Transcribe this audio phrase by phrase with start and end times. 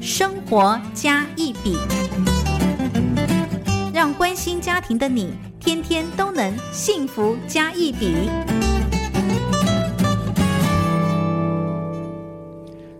[0.00, 1.76] 生活加一笔》，
[3.92, 8.14] 让关心家庭的你天天都能幸福加一笔。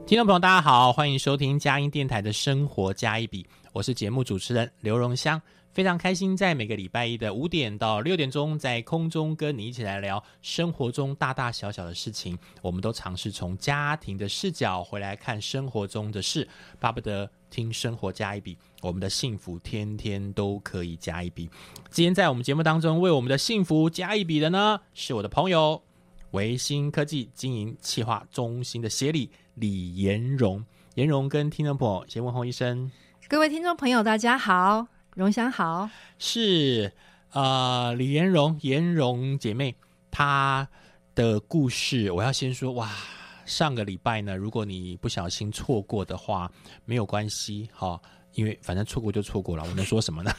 [0.07, 3.43] 听众朋友，大家好，欢迎收听佳音电台的《生活加一笔》，
[3.73, 5.41] 我是节目主持人刘荣香。
[5.73, 12.37] 非常开心，在每个礼拜一的五点到六点钟，在空中跟你一起来聊生活中大大小小的事情。
[12.61, 16.49] 我们都尝试从家庭的视角回来看生活中的事，
[16.81, 21.49] 巴不得听生活加一笔，我们的幸福天天都可以加一笔。
[21.89, 25.81] 今天在我们节目当中为我们的幸福加一笔的呢，是我的朋友
[26.33, 30.65] 维新科技经营企划中心的协理李延荣。
[30.97, 32.91] 延荣跟听众朋友先问候一声，
[33.29, 35.00] 各位听众朋友，大家好。
[35.15, 36.93] 荣祥好，是
[37.33, 39.75] 呃李延荣，延荣姐妹，
[40.11, 40.69] 她
[41.15, 42.89] 的故事我要先说哇，
[43.45, 46.51] 上个礼拜呢，如果你不小心错过的话，
[46.85, 48.01] 没有关系哈。
[48.35, 50.33] 因为反正错过就错过了，我能说什么呢？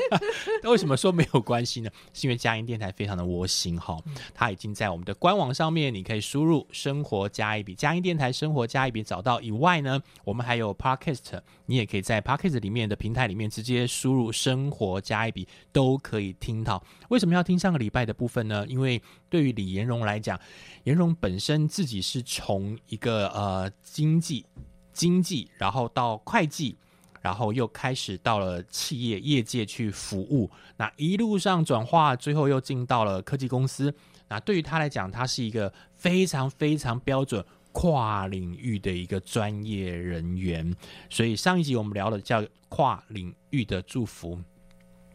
[0.62, 1.90] 那为什么说没有关系呢？
[2.12, 3.98] 是因为佳音电台非常的窝心哈，
[4.32, 9.40] 它已经在我们的官网上面，你可以输入“生活加一笔”，佳音电台“生活加一笔”找到。
[9.40, 16.82] 以外呢，我们还有 Podcast，你也可以在 Podcast 里面的平台里面直接输入“生活加一笔”，都可以听到。
[17.10, 18.66] 为什么要听上个礼拜的部分呢？
[18.66, 20.40] 因为对于李延荣来讲，
[20.84, 24.46] 延荣本身自己是从一个呃经济
[24.94, 26.78] 经济，然后到会计。
[27.24, 33.94] 然后又开始到了企业业界去服务，那一路上转化，最后又进到了科技公司。
[34.28, 37.42] 那对于他来讲，他是一个非常非常标准
[37.72, 40.70] 跨领域的一个专业人员。
[41.08, 44.38] 所以上一集我们聊的叫跨领域的祝福，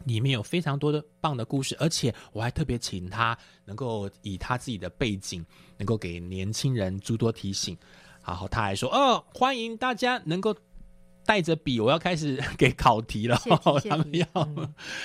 [0.06, 5.46] 里面有非常多的棒的故事，而且我还特别请他能够以他自己的背景，
[5.78, 7.78] 能够给年轻人诸多提醒。
[8.26, 10.56] 然后他还说：“哦，欢迎大家能够。”
[11.30, 13.40] 带着笔，我要开始给考题了。
[13.88, 14.26] 他们要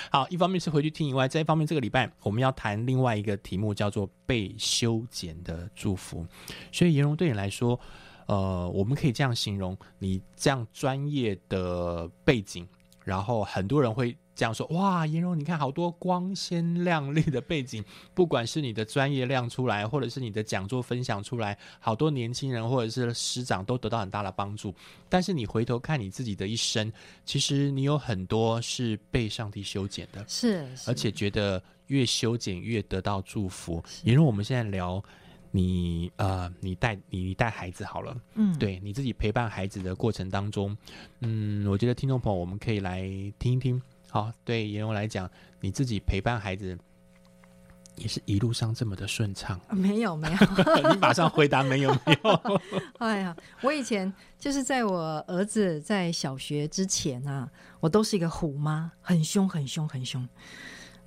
[0.09, 6.25] 好，一方面是回去听以外，再一方面这个礼拜我们要谈另外一个题目，叫做被修剪的祝福。
[6.71, 7.79] 所以，颜荣对你来说，
[8.25, 12.67] 呃，我们可以这样形容你这样专业的背景，
[13.03, 14.17] 然后很多人会。
[14.35, 24.75] 这样说哇，颜荣，你看好多光鲜亮丽的背景，不管是你的专业亮出来，或者是你的讲座分享出来，好多年轻人或者是师长都得到很大的帮助。
[25.07, 26.91] 但是你回头看你自己的一生，
[27.23, 33.81] 其实你有很多是被上帝修剪的，是，而且觉得越修剪越得到祝福。
[34.03, 35.01] 颜荣，我们现在聊
[35.51, 40.77] 你呃，你带你带孩子好了，嗯，对你自己陪伴孩子的过程当中，
[41.21, 43.01] 嗯，我觉得听众朋友我们可以来
[43.39, 43.81] 听一听。
[44.15, 46.77] 好，对颜荣来讲，你自己陪伴孩子
[47.97, 49.59] 也是一路上这么的顺畅？
[49.71, 50.37] 没有，没有。
[50.89, 52.61] 你马上回答没有，没有。
[52.99, 57.49] 哎呀，我以前就是在我儿子在小学之前啊，
[57.81, 60.25] 我都是一个虎妈，很凶，很凶，很凶。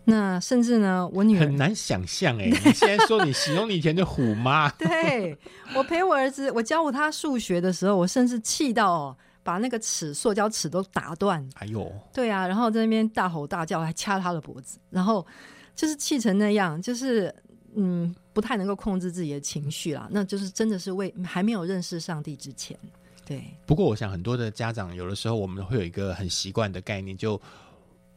[0.05, 5.35] 那甚至呢，我女儿很难想象哎，你现在说你形容你以前的虎妈， 对
[5.75, 9.17] 我陪我儿子，我教我他数学的时候，我甚至气到。
[9.49, 11.43] 把那个尺，塑胶尺都打断。
[11.55, 15.27] 哎呦，对啊，然后在那边大吼大叫，还掐他的脖子，然后
[15.75, 17.35] 就是气成那样，就是
[17.75, 20.07] 嗯，不太能够控制自己的情绪啦。
[20.11, 22.79] 那就是真的是为还没有认识上帝之前，
[23.25, 23.43] 对。
[23.65, 27.41] 不过我想很多的家长有的时候我们会有一个很习惯的概念，就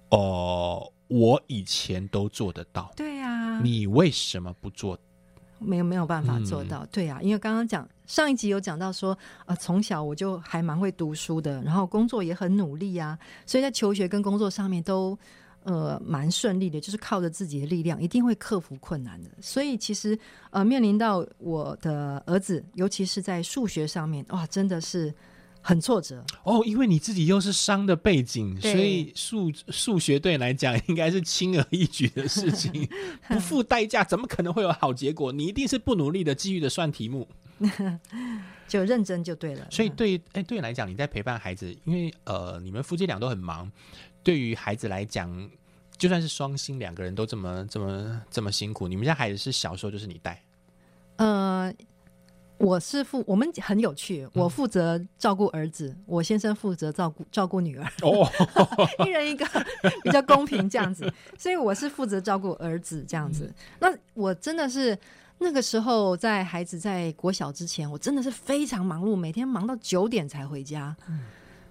[0.10, 5.00] 哦，我以前都做得到，对呀，你为什么不做？
[5.62, 15.18] 没有没有办法做到，对呀，因为刚刚讲上一集有讲到说，呃，从小我就还蛮会读书的，然后工作也很努力啊，所以在求学跟工作上面都
[15.64, 19.30] 呃蛮顺利的，就是靠着自己的力量，一定会克服困难的。
[19.40, 20.18] 所以其实
[20.50, 25.14] 呃面临到我的儿子，尤其是在数学上面，哇，真的是。
[25.62, 32.90] 很挫折哦，因为你自己又是商的背景，所以数数学对你来讲应该是轻而易举的事情，
[33.30, 35.32] 不付代价，怎么可能会有好结果？
[35.32, 37.28] 你一定是不努力的，继续的算题目，
[38.68, 39.68] 就认真就对了。
[39.70, 43.72] 所以对，哎，对你来讲，你在陪伴孩子，因为呃，你们夫妻俩都很忙，
[44.24, 45.50] 对于孩子来讲，
[45.98, 50.44] 就算是双薪，两个人都这么这么这么辛苦，你们家孩子是小时候就是你带，
[51.18, 51.74] 呃。
[52.62, 58.30] 我是负，我们很有趣，我负责照顾儿子，我先生负责照顾照顾女儿，哦，
[59.04, 59.46] 一人一个，
[60.04, 61.12] 比较公平这样子。
[61.38, 63.52] 所以我是负责照顾儿子这样子。
[63.80, 64.98] 那我真的是
[65.40, 70.96] 那个时候在孩子在国小之前，我真的是非常忙碌，每天忙到九点才回家。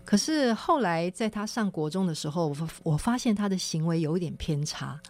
[0.04, 5.00] 可是后来在他上国中的时候，我发我发现他的行为有一点偏差，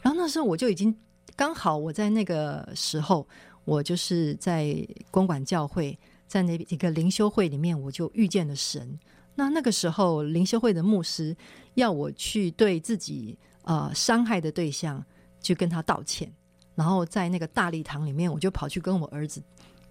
[0.00, 0.96] 然后那时候我就已经
[1.36, 3.28] 刚好我在那个时候。
[3.66, 4.74] 我就是在
[5.10, 8.98] 公馆教会，在那一个灵修会里面，我就遇见了神。
[9.34, 11.36] 那那个时候，灵修会的牧师
[11.74, 15.04] 要我去对自己呃伤害的对象
[15.42, 16.32] 去跟他道歉，
[16.74, 19.42] 然后在那个大礼堂里面，我就跑去跟我儿子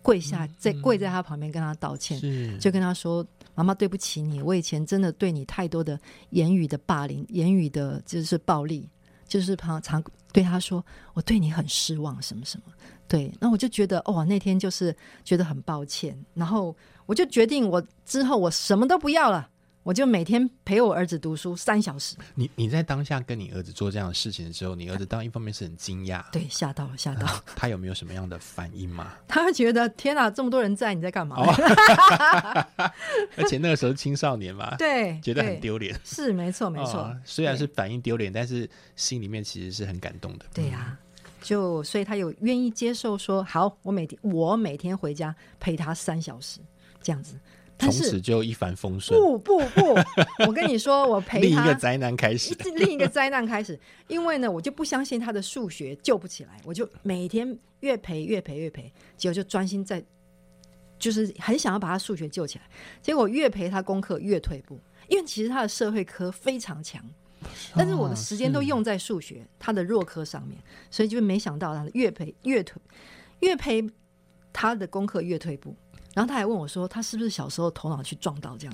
[0.01, 2.19] 跪下，在跪在他旁边跟他道歉，
[2.59, 3.23] 就跟他说
[3.53, 5.99] ：“妈妈对不起你，我以前真的对你太多的
[6.31, 8.89] 言语的霸凌，言语的就是暴力，
[9.27, 10.83] 就是常常对他说
[11.13, 12.73] 我对你很失望，什么什么。”
[13.07, 16.75] 对，那我就觉得，哦，那天就是觉得很抱歉，然后
[17.05, 19.47] 我就决定，我之后我什么都不要了，
[19.83, 22.15] 我就每天陪我儿子读书三小时。
[22.33, 27.27] 你你在当下跟你儿子做这样的事情的时候，你儿子当一方面是很惊讶，对，吓到了，吓到。
[27.55, 29.13] 他有没有什么样的反应吗？
[29.27, 31.35] 他会觉得天哪，这么多人在，你在干嘛？
[33.37, 35.95] 而且那个时候青少年嘛， 对，觉得很丢脸。
[36.03, 37.15] 是，没错，没错。
[37.23, 40.45] 虽然是反应丢脸，但是心里面其实是很感动的。
[40.51, 40.97] 对呀。
[41.45, 46.59] 就所以，他有愿意接受说好，我每天我每天回家陪他三小时
[47.03, 47.39] 这样子，
[47.77, 49.19] 从此就一帆风顺。
[49.19, 49.95] 不不不，
[50.47, 53.79] 我跟你说，我陪他 另一个灾难开始，另一个灾难开始。
[54.07, 60.03] 因为呢，我就不相信他的数学救不起来，我就每天越陪越陪越陪，结果就专心在，
[60.97, 62.65] 就是很想要把他数学救起来。
[63.03, 67.05] 结果越陪他功课越退步，因为其实他的社会科非常强。
[67.75, 70.59] 但是我的时间都用在数学他的弱科上面，
[70.89, 72.81] 所以就没想到他的越陪越退，
[73.39, 73.85] 越陪
[74.53, 75.75] 他的功课越退步。
[76.13, 78.73] 然后他还问我说：“他是不是小时候头脑去撞到这样？”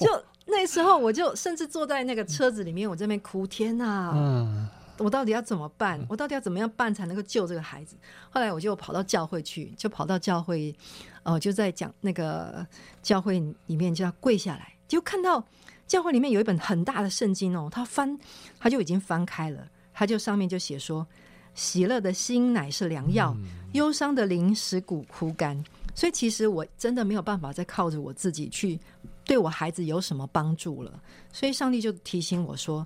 [0.00, 4.12] 就那时候，我就甚至坐在那个车子里面，我这边哭：“天哪！
[4.14, 6.02] 嗯，我到底要怎么办？
[6.08, 7.96] 我到底要怎么样办才能够救这个孩子？”
[8.30, 10.74] 后来我就跑到教会去，就跑到教会，
[11.22, 12.66] 呃，就在讲那个
[13.02, 15.44] 教会里面，就要跪下来，就看到。
[15.86, 18.18] 教会里面有一本很大的圣经哦，他翻
[18.58, 21.06] 他就已经翻开了，他就上面就写说
[21.54, 23.36] ：“喜乐的心乃是良药，
[23.74, 25.62] 忧伤的灵使骨枯干。”
[25.94, 28.80] 所以其实我真的没有办法再靠着我自己去
[29.26, 30.98] 对我孩子有什么帮助了。
[31.30, 32.84] 所以上帝就提醒我说：“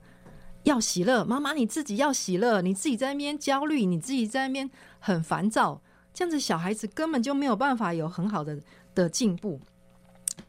[0.65, 4.69] 要喜乐，妈妈你自己要喜乐，你自己在那边焦虑，你自己在那边
[4.99, 5.81] 很烦躁，
[6.13, 8.59] 这样子小孩子根本就没有办法有很好的
[8.93, 9.61] 的进步。”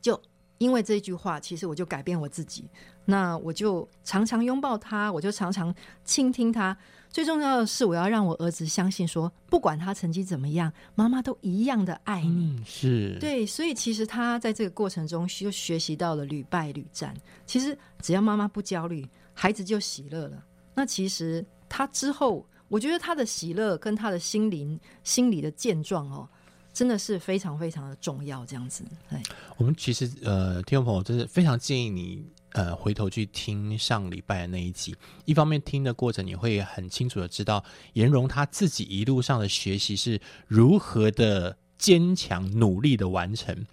[0.02, 0.20] 就。
[0.60, 2.64] 因为这句话，其实我就改变我自己。
[3.04, 5.74] 那我就常常拥抱他，我就常常
[6.06, 6.78] 倾听他。
[7.10, 12.62] 最重要的是，我要让我儿子相信，说不管他成绩怎么样，妈妈都一样的爱你。
[12.64, 17.16] 是对，所以其实他在这个过程中就学习到了屡败屡战。
[17.48, 19.04] 其实只要妈妈不焦虑，
[19.34, 20.44] 孩子就喜乐了。
[20.76, 26.30] 那其实他之后，我觉得他的喜乐跟他的心灵、心理的健壮哦。
[26.74, 28.84] 真的是非常非常的重要，这样子。
[29.10, 29.22] 对，
[29.58, 34.96] 我们其实呃，听众朋友，真是非常建议你呃，回头去听上礼拜的那一集。
[35.26, 37.64] 一方面听的过程，你会很清楚的知道
[37.94, 43.66] 颜荣他自己一路上的学习是如何的坚强努力的完成。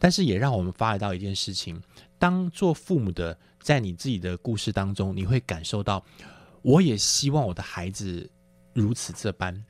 [0.00, 1.80] 但是也让我们发觉到一件事情：
[2.18, 6.04] 当做父母的，在你自己的故事当中，你会感受到，
[6.62, 8.30] 我也希望我的孩子
[8.74, 9.64] 如此这般。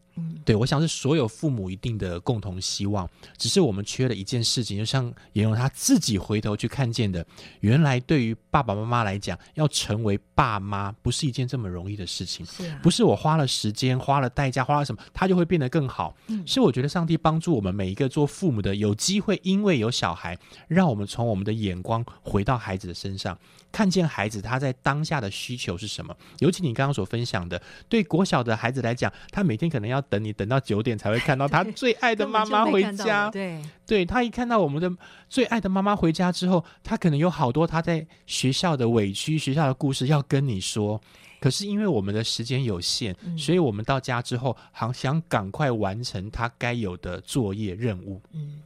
[0.44, 7.25] 对，我想是所有父母一定的共同希望，只是我们缺了一件事情，就像颜荣他自己回头去看见的，
[7.60, 16.16] 原来对于爸爸妈妈来讲，要成为爸妈不是一件这么容易的事情，是，不是我花了时间、花了代价、花了什么，他就会变得更好。
[16.28, 23.38] 嗯，是我觉得上帝帮助我们每一个做父母的，有机会因为有小孩，让我们从我们的眼光回到孩子的身上。
[23.70, 26.16] 看见孩子他在当下的需求是什么？
[26.38, 33.30] 尤其你刚刚所分享的，对国小的孩子来讲，他每天可能要等你等到九点才会看到他 最爱的妈妈回家。
[33.30, 34.90] 对，对他一看到我们的
[35.28, 41.00] 最爱的妈妈回家之后，他可能有好多他在学校的委屈、学校的故事要跟你说。
[41.40, 48.20] 可是因为我们的时间有限，所以我们到家之后，好想赶快完成他该有的作业任务。
[48.32, 48.60] 嗯。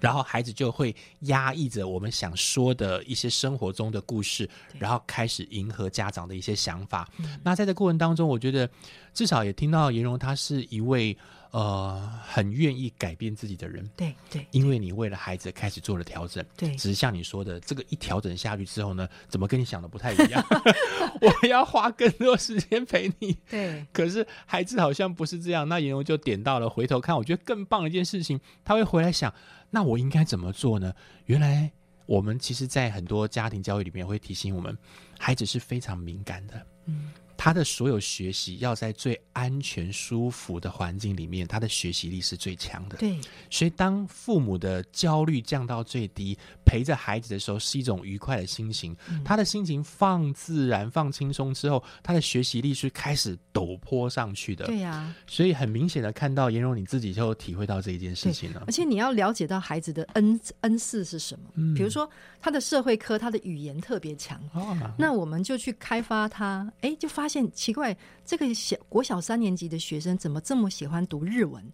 [0.00, 7.08] 然后孩子就会压抑着我们想说的一些生活中的故事，然后开始迎合家长的一些想法。
[7.42, 8.68] 那在这过程当中，我觉得
[9.14, 11.16] 至少也听到颜荣他是一位
[11.50, 16.44] 呃很愿意改变自己的人，对对因为你为了孩子开始做了调整。
[16.56, 20.44] 对只是像你说的，这个一调整下去之后呢，怎么跟你想的不太一样？
[21.20, 25.68] 我要花更多时间陪你，对可是孩子好像不是这样。
[25.68, 29.32] 那妍柔就点到了，回头看，我觉得更棒的一件事情，他会回来想，
[29.70, 30.92] 那我应该怎么做呢？
[31.24, 31.70] 原来
[32.04, 34.76] 我们其实，在很多家庭教育里面会提醒我们，
[35.18, 36.66] 孩子是非常敏感的。
[36.86, 37.10] 嗯，
[37.46, 42.96] 他的所有学习要在最安全、舒服的环境里面，他的学习力是最强的。
[42.96, 48.96] 对所以，当父母的焦虑降到最低，陪着孩子的时候，是一种愉快的心情。
[49.08, 54.66] 嗯他的心情放自然、放轻松之后，他的学习力是开始陡坡上去的。
[54.66, 58.72] 对呀、所以，很明显的看到颜荣你自己就体会到这一件事情了而。
[58.72, 62.10] 且你要了解到孩子的恩恩赐是什么，嗯比如说
[62.40, 71.64] 他的社会科，他的语言特别强，哦，那我们就去开发他，哎，就发现奇怪，这个小国小三年级的学生怎么这么喜欢读日文？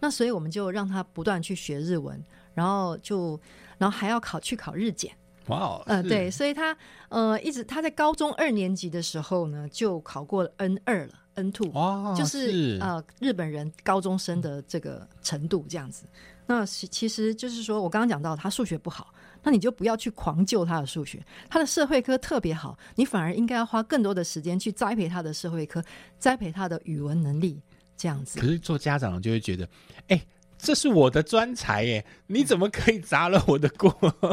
[0.00, 2.22] 那所以我们就让他不断去学日文，
[2.54, 3.38] 然后就
[3.78, 5.12] 然后还要考去考日检，
[5.46, 6.76] 哇哦，呃，对，所以他
[7.08, 16.04] 呃一直他在高中二年级的时候呢，就考过了 N 二了，N two，哇，就是呃日本人高中生的这个程度这样子。
[16.46, 19.12] 那其其实就是说我刚刚讲到他数学不好，
[19.42, 25.82] 那你就不要去狂救他的数学，他的社会科特别好，你反而应该要花更多的时间去栽培他的社会科，
[26.18, 27.60] 栽培他的语文能力，
[27.96, 28.46] 这样子可。
[28.46, 29.68] 是做家长的就会觉得，
[30.08, 30.20] 哎、
[30.58, 33.90] 这是我的专才耶，你怎么可以砸了我的锅？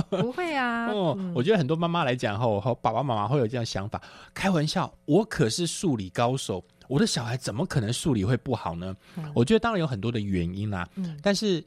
[0.10, 4.02] 不会啊， 哦，嗯我觉得很多妈妈来讲后，和爸爸妈妈会有这样想法。
[4.34, 8.96] 开玩笑，我可是数理高手，我的小孩怎么可能数理会不好呢？
[9.18, 11.64] 嗯我觉得当然有很多的原因啦，嗯但是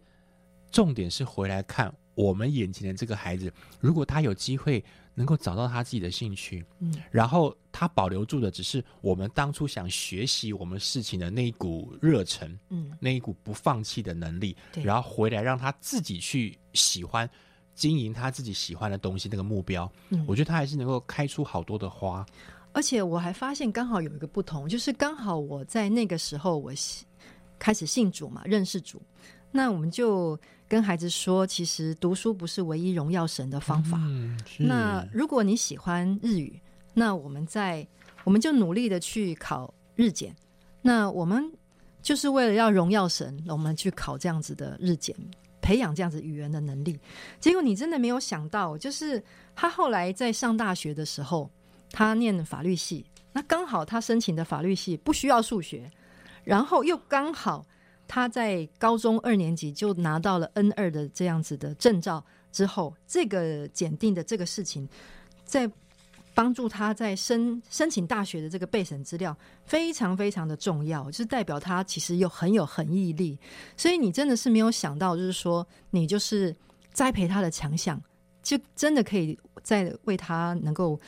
[0.71, 4.85] 重点是回来看我们眼前的这个孩子，如果他有机会
[5.15, 6.93] 能够找到他自己的兴趣，嗯。
[7.13, 14.83] 然后他保留住的只是我们当初想学习我们事情的那一股热忱，嗯，那一股不放弃的能力，对。
[14.83, 17.31] 然后回来让他自己去喜欢
[17.73, 20.25] 经营他自己喜欢的东西，那个目标，嗯。
[20.27, 22.27] 我觉得他还是能够开出好多的花。
[22.73, 26.73] 而且我还发现刚好有一个不同，就是刚好我在那个时候我
[27.61, 29.01] 开始信主嘛，认识主，
[29.53, 33.99] 那我们就跟孩子说，其实读书不是唯一荣耀神的方法。
[34.03, 36.61] 嗯，那如果你喜欢日语，
[36.93, 37.87] 那我们在
[38.25, 40.37] 我们就努力的去考日检。
[40.83, 41.51] 那我们
[42.03, 45.17] 就是为了要荣耀神，我们去考这样子的日检，
[45.61, 46.99] 培养这样子语言的能力。
[47.41, 49.23] 结果你真的没有想到，就是
[49.57, 51.51] 他后来在上大学的时候，
[51.91, 55.91] 他念法律系，那刚好他申请的法律系不需要数学，
[56.45, 57.67] 然后又刚好
[58.09, 64.89] 他在高中二年级就拿到了 N 二的这样子的证照之后，这个检定的这个事情，
[65.45, 65.71] 在
[66.35, 73.39] 帮助他在申申请大学的这个备审资料非常非常的重要，就是代表他其实有很有恒毅力，
[73.77, 76.55] 所以你真的是没有想到，就是说你就是
[76.93, 78.01] 栽培他的强项，
[78.43, 80.99] 就真的可以在为他能够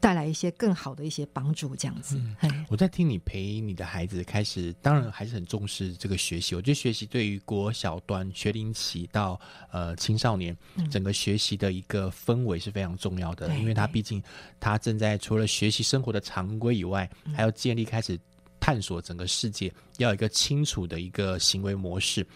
[0.00, 2.20] 带来一些更好的一些帮助，这样子。
[2.38, 6.54] 嘿我在听你陪你的孩子开始，当然还是很重视这个学习。
[6.54, 14.22] 我觉得学习对于国小端学龄期到呃青少年，嗯整个学习的一个氛围是非常重要的，对因为他毕竟
[14.58, 18.18] 他正在除了学习生活的常规以外，嗯还要建立开始。
[18.60, 22.26] 探索整个世界，要有一个清楚的一个行为模式。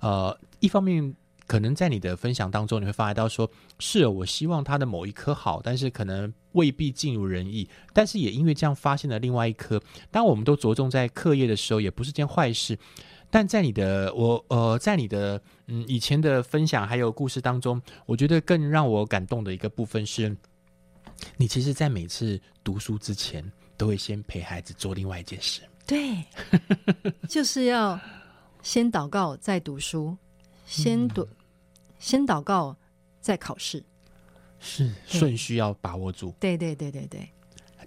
[0.00, 1.14] 呃，一方面
[1.46, 3.48] 可能在你的分享当中，你会发现到说，
[3.78, 7.68] 是我希望他的某一科好，但是可能未必尽如人意。
[7.92, 9.80] 但是也因为这样发现了另外一科。
[10.10, 12.78] 当我们都着重在课业的时候，也不是件坏事。
[13.28, 20.34] 但在你的我呃，在你的嗯以前的分享还有故事当中，我觉得更让我感动的一个部分是，
[21.36, 23.44] 你其实，在每次读书之前，
[23.76, 25.60] 都会先陪孩子做另外一件事。
[25.86, 26.24] 对，
[27.28, 27.98] 就是要
[28.62, 30.16] 先祷告再读书，
[30.66, 31.26] 先读、
[31.98, 32.76] 先祷告
[33.20, 33.82] 再考试。
[34.58, 36.34] 是顺序要把握住。
[36.40, 37.28] 对对对对对，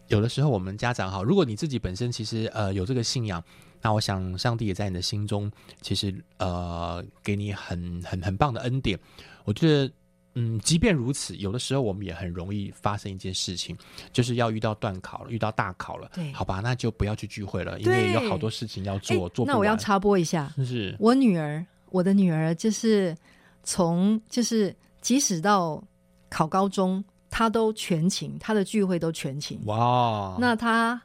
[0.07, 3.43] 有的时候我们家长哈，如果你自己本身其实呃有这个信仰，
[3.81, 8.97] 那我想上帝也在你的心中，其实呃给你很很很棒的恩典。
[9.45, 9.91] 我觉得
[10.35, 13.75] 嗯，即便如此，有的时候我们也很容易发生一件事情，
[14.13, 19.55] 就是要遇到断考了，遇到大考了，对好吧，那就不要去聚会了，因为有好多事情要做，做不完。
[19.55, 23.15] 那我要插播一下，是我女儿，我的女儿就是
[23.63, 25.83] 从就是即使到
[26.29, 29.59] 考高中，她都全勤，她的聚会都全勤。
[29.65, 31.01] 哇，那她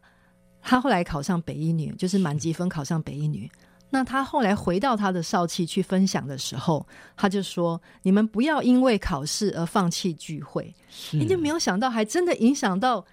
[0.63, 3.51] 她后来考上北一女，就是满积分考上北一女。
[3.91, 6.85] 那她后来回到她的少气去分享的时候，
[7.17, 13.05] 她就说：“你们不要因为考试而放弃聚会。”是你就没有想到，还真的影响到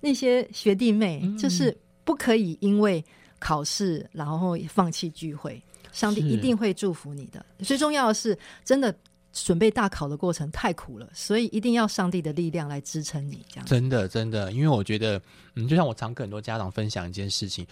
[0.00, 3.04] 那些学弟妹，嗯就是不可以因为
[3.38, 5.62] 考试然后放弃聚会。
[5.92, 7.44] 上帝一定会祝福你的。
[7.60, 8.94] 最重要的是，真的
[9.32, 13.44] 准备大考的过程太苦了，所以一定要上帝的力量来支撑你。
[13.48, 15.20] 这样真的真的，因为我觉得，
[15.54, 17.66] 嗯，就像我常跟很多家长分享一件事情，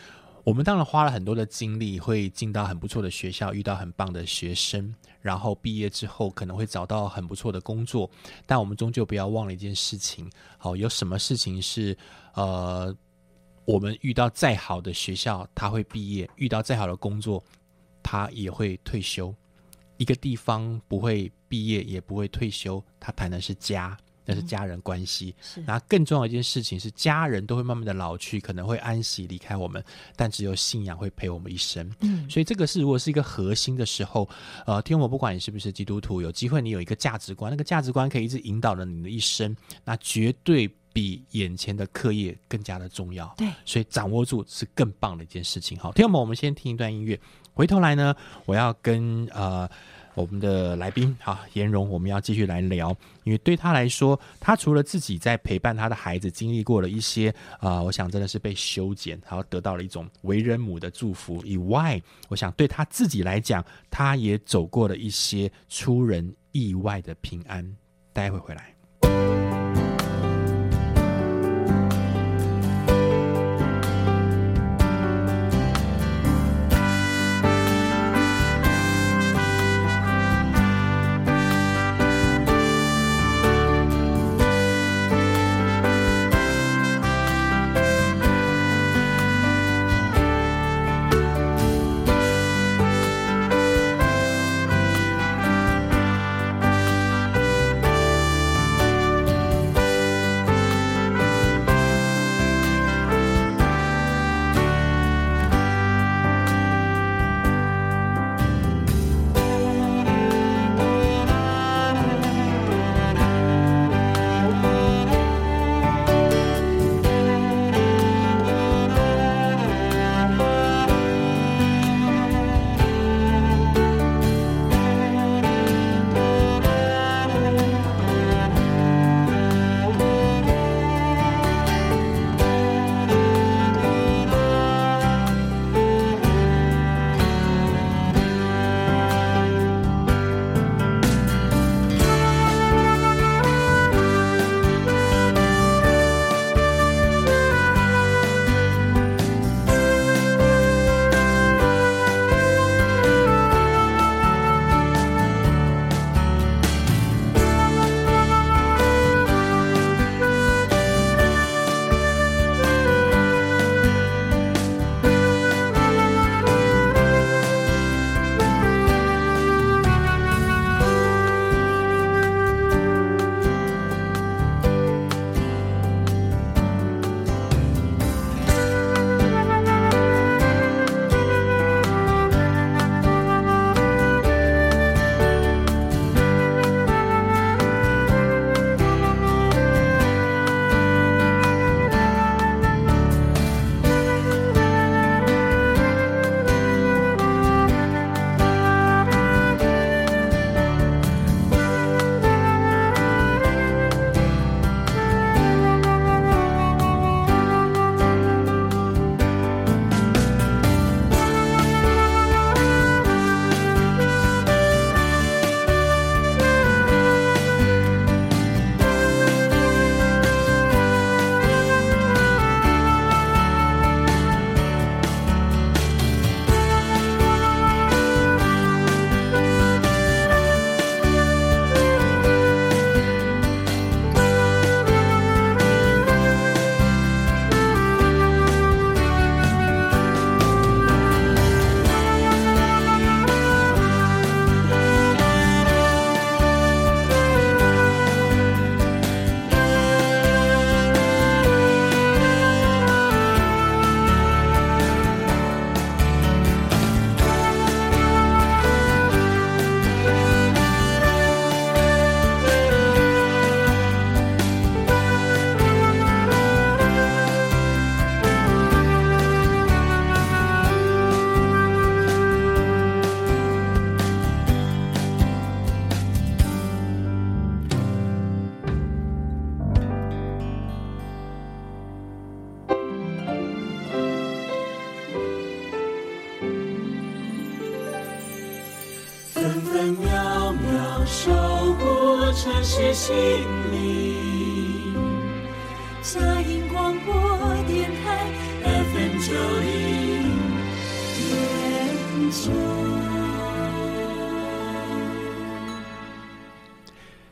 [0.44, 8.08] 我们当然花了很多的精力，会进到很不错的学校，遇到很棒的学生，然后毕业之后可能会找到很不错的工作，
[8.46, 11.96] 但我们终究不要忘了一件事情，好，有什么事情是
[12.34, 12.94] 呃，
[13.64, 17.42] 我们遇到再好的学校，他会毕业；遇到再好的工作，
[18.10, 19.34] 他也会退休。
[19.98, 25.34] 一个地方不会毕业，也不会退休，他谈的是家，那是家人关系。
[25.42, 29.84] 是那更重要的一件事情是，家人都会慢慢的老去，可能会安息离开我们，
[30.16, 31.86] 但只有信仰会陪我们一生。
[32.00, 34.26] 嗯，所以这个是如果是一个核心的时候，
[34.64, 43.32] 呃，听我不管你是不是基督徒，有机会你有一个价值观，那个价值观可以一直引导着你的一生，那绝对比眼前的课业更加的重要。
[43.36, 45.78] 对，所以掌握住是更棒的一件事情。
[45.78, 47.18] 好，听友们，我们先听一段音乐，
[47.58, 48.14] 回头来呢，
[48.46, 49.68] 我要跟呃
[50.14, 67.76] 我们的来宾好颜荣，我们要继续来聊，因为对他来说，他除了自己在陪伴他的孩子经历过了一些啊、我想真的是被修剪，然后得到了一种为人母的祝福以外，我想对他自己来讲，他也走过了一些出人意外的平安。
[68.12, 69.38] 待会回来。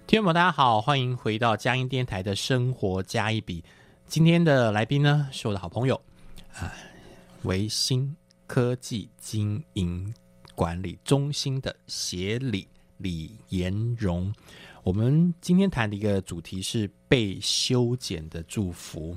[0.07, 3.65] 听众朋友，大家好，欢迎回到佳音电台的生活加一笔。
[4.07, 6.01] 今天的来宾呢，是我的好朋友
[6.55, 6.73] 啊，
[7.43, 8.17] 维新
[8.47, 10.15] 科技经营
[10.55, 14.33] 管理中心的协理李延荣。
[14.85, 19.17] 我们今天谈的一个主题是被修剪的祝福，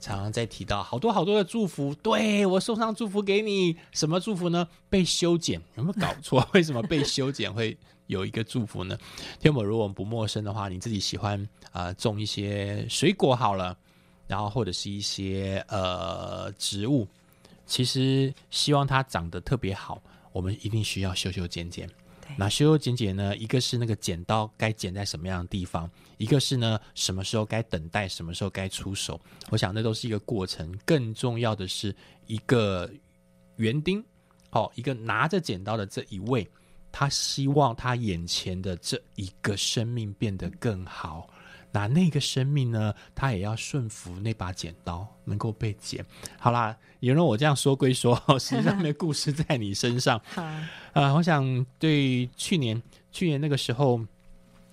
[0.00, 4.66] 常常在提到好多好多的祝福，对我送上祝福给你，什么祝福呢？
[4.88, 6.48] 被修剪，有没有搞错？
[6.54, 7.76] 为什么被修剪会
[8.10, 8.98] 有一个祝福呢？
[9.38, 13.76] 天母，如果我们不陌生的话，你自己喜欢啊、呃种一些水果好了，
[14.26, 17.06] 然后或者是一些呃植物，
[17.66, 21.86] 其实希望它长得特别好，我们一定需要修修剪剪。
[22.20, 29.20] 对那修修剪剪呢，一个是那个剪刀该剪在什么样的地方，一个是呢什么时候该等待，什么时候该出手。
[29.50, 31.94] 我想那都是一个过程，更重要的是
[32.26, 32.90] 一个
[33.56, 34.04] 园丁，
[34.50, 36.48] 哦，一个拿着剪刀的这一位，
[36.92, 41.28] 他希望他眼前的这一个生命变得更好。
[41.72, 46.04] 那那个生命呢，他也要顺服那把剪刀，能够被剪。
[46.36, 50.20] 好啦，有人我这样说归说，实际上的故事在你身上。
[50.34, 50.42] 好，
[50.92, 54.04] 啊，我想对去年去年那个时候，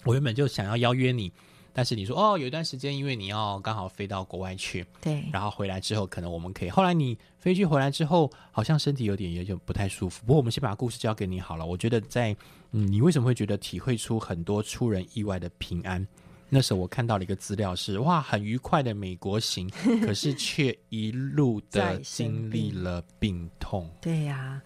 [0.06, 1.32] 我原本就想要邀约你，
[1.77, 6.71] 但是你说哦，有一段时间因为你要刚好飞到国外去，对，然后回来之后可能我们可以。
[6.71, 10.25] 后来你飞去回来之后，好像身体有点有点不太舒服。
[10.25, 11.63] 不过我们先把故事交给你好了。
[11.63, 12.35] 我觉得在
[12.71, 16.07] 嗯，你为什么会觉得体会出很多出人意外的平安？
[16.49, 19.69] 那时候我看到了一个资料是哇，很愉快的美国行，
[20.01, 23.87] 可是却一路的在经历了病痛。
[24.01, 24.59] 对呀、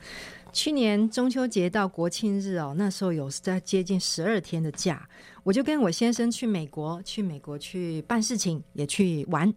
[0.53, 5.07] 去年中秋节到国庆日哦，那时候有在接近十二天的假，
[5.43, 9.53] 我就跟我先生去美国，去美国去办事情，也去玩。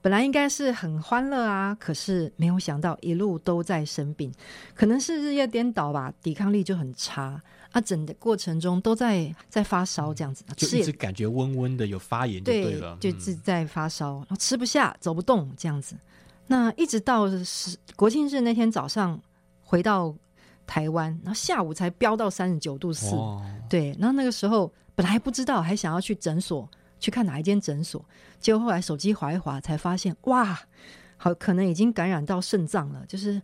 [0.00, 4.32] 本来应该是很欢乐啊，可是没有想到一路都在生病，
[4.72, 12.94] 可能是日夜颠倒吧，抵抗力就很差啊，整个过程中都在在发烧这样子，就一直感觉温温的，有发炎就对对了。
[12.94, 15.96] 嗯就是在发烧，然后吃不下，走不动这样子。
[16.46, 19.20] 那一直到是国庆日那天早上
[19.62, 20.14] 回到
[20.68, 26.68] 台湾，然后下午才飙到三十九度四、哦，对，然后那个时候本来还不知道，还想要去诊所
[27.00, 28.04] 去看哪一间诊所，
[28.38, 30.60] 结果后来手机划一划，才发现哇，
[31.16, 33.40] 好可能已经感染到肾脏了，就是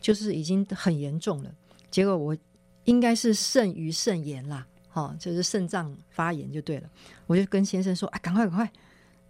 [0.00, 1.52] 就是已经很严重了。
[1.90, 2.36] 结果我
[2.84, 6.88] 应该是肾盂肾炎啦，哦，就是肾脏发炎就对了。
[7.26, 8.72] 我就跟先生说啊，赶快赶快，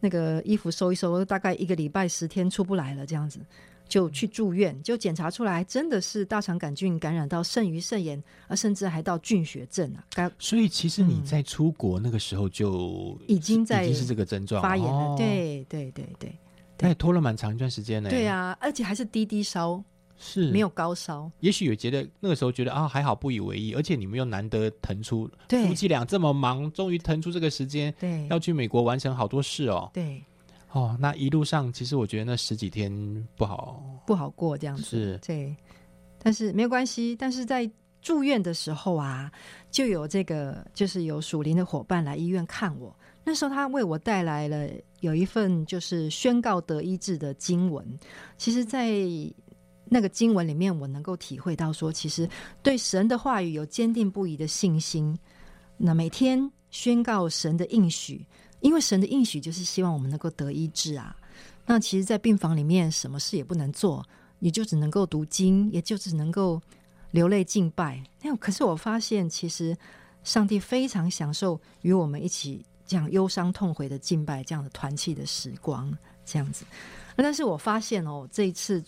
[0.01, 3.40] 那个衣服收一收，大概一个礼拜十天出不来了，这样子。
[3.92, 14.92] 就去住院，就检查出来真的是大肠杆菌感染到肾盂肾炎，啊，甚至还到菌血症啊，该所以其实你嗯在出国那个时候就已经在已经是这个症状发炎了。
[14.92, 16.35] 哦对对对对
[16.78, 18.09] 那也拖了蛮长一段时间呢。
[18.09, 19.85] 对，啊，而且还是低低烧，
[20.16, 20.68] 是没有。
[20.70, 21.31] 高烧。
[21.40, 29.90] 也许有觉得那个时候觉得啊还好不以为意，而且你们又难得腾出夫妻俩这么忙，终于腾出这个时间对要去美国完成好多事哦。
[29.92, 30.24] 对，
[30.72, 32.90] 哦，那一路上其实我觉得那十几天
[33.37, 34.82] 不好，不好过这样子。
[34.82, 35.54] 是对，
[36.18, 37.14] 但是没有关系。
[37.14, 39.30] 但是在住院的时候啊，
[39.70, 42.94] 就有这个就是有属灵的伙伴来医院看我。
[43.22, 44.68] 那时候他为我带来了
[45.00, 47.87] 有一份就是宣告得医治的经文。
[48.37, 48.90] 其实，在
[49.85, 52.28] 那个经文里面，我能够体会到说，其实
[52.62, 55.16] 对神的话语有坚定不移的信心。
[55.76, 58.26] 那每天宣告神的应许，
[58.62, 61.14] 因为神的应许就是希望我们能够得医治啊。
[61.66, 64.05] 那其实，在病房里面，什么事也不能做，
[64.40, 66.61] 也就只能够读经，也就只能够
[67.11, 68.03] 流泪敬拜。
[68.22, 69.77] 那可是我发现，其实
[70.25, 76.64] 上帝非常享受与我们一起这样忧伤痛悔的敬拜，这样的团契的时光，这样子。
[77.14, 78.83] 但是我发现哦，这一次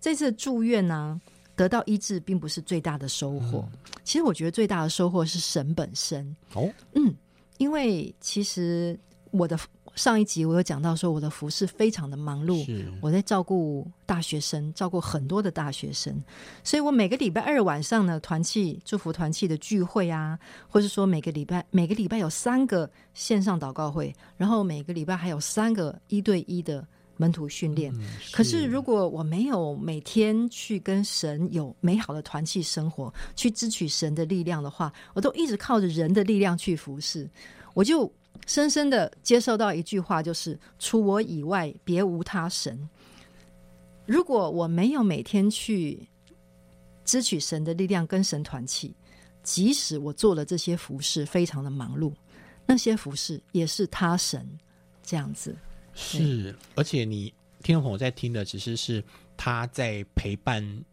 [0.00, 1.18] 这次住院呢、
[1.56, 3.66] 得到医治并不是最大的收获。
[4.04, 6.36] 其实我觉得最大的收获是神本身。
[6.54, 7.14] 哦，嗯，
[7.62, 8.98] 因为其实
[9.30, 9.56] 我的
[9.94, 12.66] 上一集我有讲到说，我的服饰非常的忙碌，
[13.00, 16.20] 我在照顾大学生，照顾很多的大学生，
[16.64, 20.36] 所以我每个礼拜二晚上呢，团契祝福团契的聚会啊，
[20.68, 26.84] 或是说每个礼拜每个礼拜有三个线上祷告会，然后每个礼拜还有三个一对一的
[27.22, 27.94] 门徒训练。
[27.94, 28.00] 嗯
[28.32, 37.30] 可是如果我没有每天去跟神有美好的团契生活，去支取神的力量的话，我都一直靠着人的力量去服侍，
[37.74, 38.12] 我就
[38.46, 42.88] 深深的接受到一句话，就是除我以外别无他神。
[44.04, 46.08] 如果我没有每天去
[47.04, 48.92] 支取神的力量，跟神团契，
[49.44, 52.12] 即使我做了这些服饰，非常的忙碌，
[52.66, 54.44] 那些服饰也是他神
[55.04, 55.54] 这样子。
[55.94, 59.02] 是，而且你听众朋友在听的，其实是
[59.36, 60.84] 他在陪伴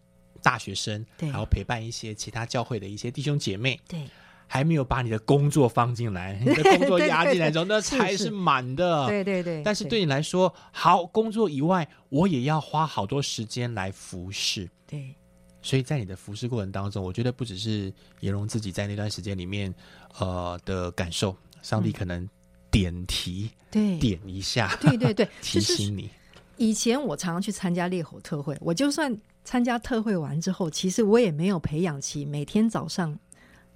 [0.41, 4.07] 大学生，对还有陪伴一些其他教会的一些弟兄姐妹，对，
[4.47, 9.07] 还没有把你的工作放进来，你的工作压进来之后， 那才是满的。
[9.07, 9.61] 对对对。
[9.63, 14.69] 但是对你来说，好，工作以外，我也要花好多时间来服侍。
[14.87, 15.13] 对
[15.61, 19.73] 所以在你的服侍过程当中，我觉得不只是颜荣自己在那段时间里面，
[20.17, 22.27] 呃的感受，上帝可能
[22.71, 26.09] 点题、对点一下，对对对，提 就是醒你。
[26.57, 33.17] 以前我常常去参加烈火特会，我就算参加特会完之后，其实我也没有培养起每天早上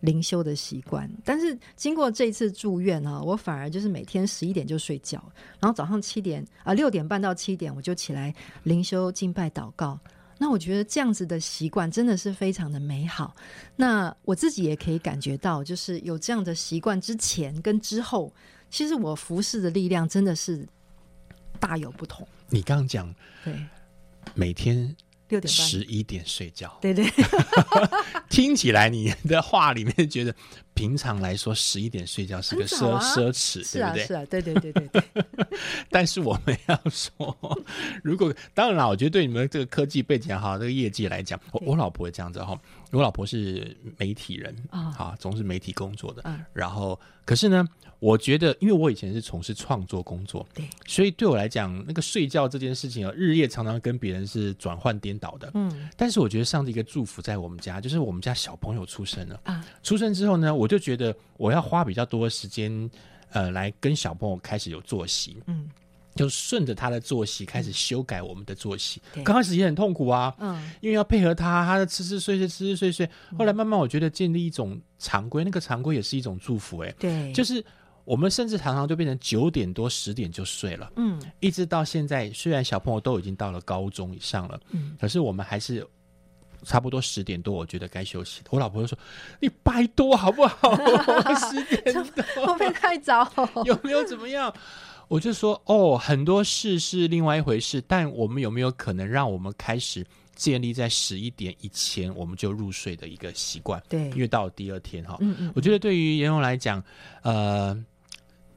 [0.01, 1.10] 灵修的习惯。
[1.23, 5.23] 但是经过这次住院啊，我反而就是每天十一点就睡觉，
[5.60, 9.97] 然后早上七点啊六点半到七点我就起来灵修、敬拜、祷告。
[10.43, 13.34] 那我觉得这样子的习惯真的是非常的美好。
[13.77, 18.29] 那我自己也可以感觉到，就是有这样的习惯之前跟之后，
[18.69, 20.67] 其实我服侍的力量真的是
[21.62, 22.27] 大有不同。
[22.49, 23.58] 你刚刚讲对，
[24.36, 24.93] 每天
[25.33, 27.09] 六点半，十一点睡觉，对对。
[28.29, 30.33] 听起来你的话里面觉得，
[30.75, 32.99] 平常来说十一点睡觉是个奢、啊。
[33.01, 34.05] 奢侈，对不对？
[34.05, 35.03] 是啊，对对对对对，
[35.89, 37.35] 但是我们要说，
[38.03, 42.59] 如果当然了，我觉得对你们这个科技背景哈，这个业绩来讲，我我老婆会这样子哈，
[42.97, 44.95] 我老婆是媒体人啊。
[44.97, 46.39] 啊，从事媒体工作的，嗯。
[46.53, 47.67] 然后可是呢，
[47.99, 55.51] 我觉得因为我以前是从事创作工作，对，所以对我来讲，那个睡觉这件事情啊，日夜常常跟别人是转换颠倒的。
[55.53, 55.89] 嗯。
[55.97, 59.39] 但是我觉得上帝一个祝福在我们家，就是我们家小朋友出生了。
[59.43, 62.89] 啊，出生之后呢，我就觉得我要花比较多的时间，
[63.32, 65.69] 呃，来跟小朋友开始有作息，嗯
[66.15, 69.02] 就顺着他的作息开始修改我们的作息。
[69.13, 73.10] 对刚开始也很痛苦啊，嗯因为要配合他，他的吃吃睡睡，吃吃睡睡。
[73.38, 76.95] 后来慢慢我觉得建立一种常规，那个常规也是一种祝福、欸。
[76.99, 77.63] 对，就是
[78.06, 80.91] 我们甚至常常就变成九点多十点就睡了。
[80.97, 85.86] 嗯一直到现在，虽然小朋友都已经到了高中以上了，嗯可是我们还是
[86.63, 88.47] 差不多十点多，我觉得该休息了。
[88.52, 88.97] 我老婆就说
[89.41, 90.73] ：“你拜托好不好？
[91.49, 93.30] 十点会不会太早？
[93.65, 94.54] 有没有怎么样？”
[95.13, 100.04] 我就说：“哦，很多事是另外一回事，但我们有没有可能让我们开始
[100.36, 103.80] 建立在十一点以前我们就入睡的一个习惯？
[103.88, 106.84] 对因为到了第二天哈，嗯嗯，我觉得对于严荣来讲，
[107.21, 107.78] 呃，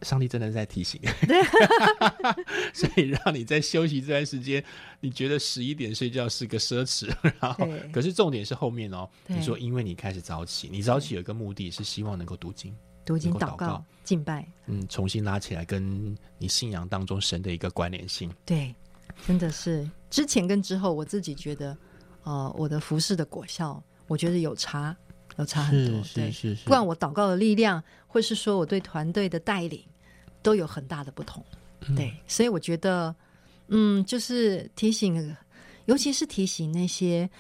[0.01, 0.99] 上帝真的在提醒
[2.73, 4.64] 所以让你在休息这段时间，
[5.01, 12.75] 你觉得十一点睡觉是个奢侈，然后可是重点是后面哦，你说因为你开始早起，你早起有一个目的是希望能够读经，
[13.07, 18.29] 读经、祷告、敬拜，嗯，重新拉起来跟你信仰当中神的一个关联性。
[18.45, 18.75] 对，
[19.27, 21.75] 真的是之前跟之后，我自己觉得，
[22.25, 24.95] 呃，我的服饰的果效，我觉得有差，
[25.37, 26.03] 有差很多。
[26.12, 29.81] 对，是是不管我祷告的力量，或是说我对团队的带领，
[30.42, 31.45] 都有很大的不同。
[31.95, 33.14] 对，所以我觉得，
[33.69, 35.37] 嗯，就是提醒，
[35.85, 37.31] 尤其是提醒那些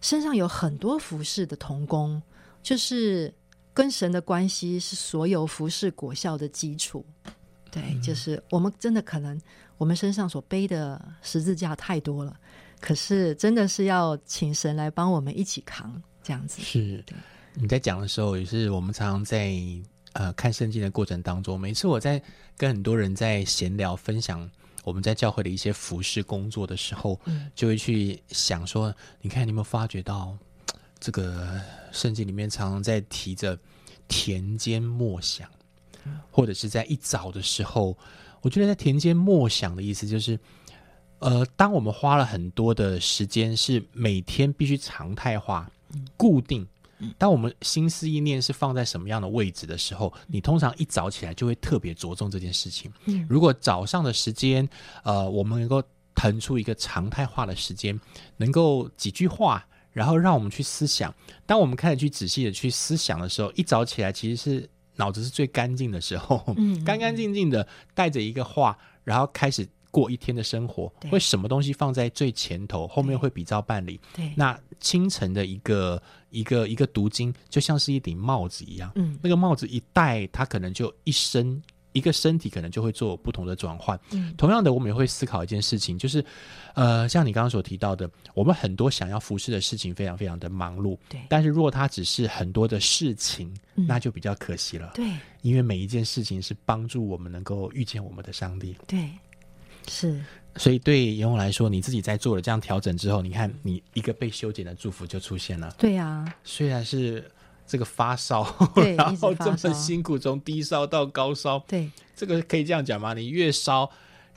[0.00, 2.22] 身上有很多服饰的童工，
[2.62, 3.34] 就是
[3.76, 7.04] 跟神的关系是所有服饰果效的基础。
[7.70, 9.38] 对，就是我们真的可能
[9.76, 12.34] 我们身上所背的十字架太多了，
[12.80, 16.62] 可是真的是要请神来帮我们一起扛，这样子。
[16.62, 17.14] 是对
[17.52, 19.52] 你在讲的时候，也是我们常常在
[20.14, 22.22] 呃看圣经的过程当中，每次我在
[22.56, 24.50] 跟很多人在闲聊分享
[24.82, 30.34] 我们在教会的一些服饰工作的时候，嗯就会去想说，你看你有没有发觉到
[30.98, 31.60] 这个
[31.92, 33.58] 圣经里面常常在提着
[34.08, 35.48] 田间默想，
[36.30, 37.96] 或者是在一早的时候，
[38.42, 40.38] 我觉得在田间默想的意思就是。
[41.18, 45.68] 呃，当我们花了很多的时间，是每天必须常态化、
[46.14, 46.68] 固定。
[47.16, 52.92] 当我们心思意念是放在什么样的位置的时候，你通常一早起来就会特别着重这件事情。
[53.06, 54.68] 嗯如果早上的时间，
[55.04, 55.82] 呃，我们能够
[56.14, 57.98] 腾出一个常态化的时间，
[58.36, 61.12] 能够几句话，然后让我们去思想。
[61.46, 71.10] 当我们开始去仔细的去思想的时候，一早起来其实是脑子是最干净的时候，嗯干干净净的带着一个话，然后开始过一天的生活，对。
[71.10, 73.98] 会什么东西放在最前头，后面会比照办理。
[74.14, 79.18] 对，那清晨的一个一个一个读经，就像是一顶帽子一样，嗯。
[79.22, 81.62] 那个帽子一戴，它可能就一生
[81.96, 83.98] 一个身体可能就会做不同的转换。
[84.10, 84.34] 嗯。
[84.36, 86.24] 同样的，我们也会思考一件事情，就是
[86.74, 91.20] 呃，像你刚刚所提到的，我们很多想要服侍的事情非常非常的忙碌，对。
[91.28, 93.86] 但是如果它只是很多的事情，嗯。
[93.86, 95.10] 那就比较可惜了，对。
[95.42, 98.76] 因为每一件事情是帮助我们能够遇见我们的上帝。
[98.86, 99.08] 对，
[99.88, 100.20] 是。
[100.56, 105.74] 所以对严红来说，你自己在做了这样调整之后，你看你一个被修剪的祝福就出现了。
[105.78, 107.30] 对呀、虽然是
[107.66, 108.46] 这个发烧，
[108.96, 111.90] 然后这么辛苦从低烧到高烧，对。
[112.14, 113.12] 这个可以这样讲吗？
[113.12, 113.90] 你越烧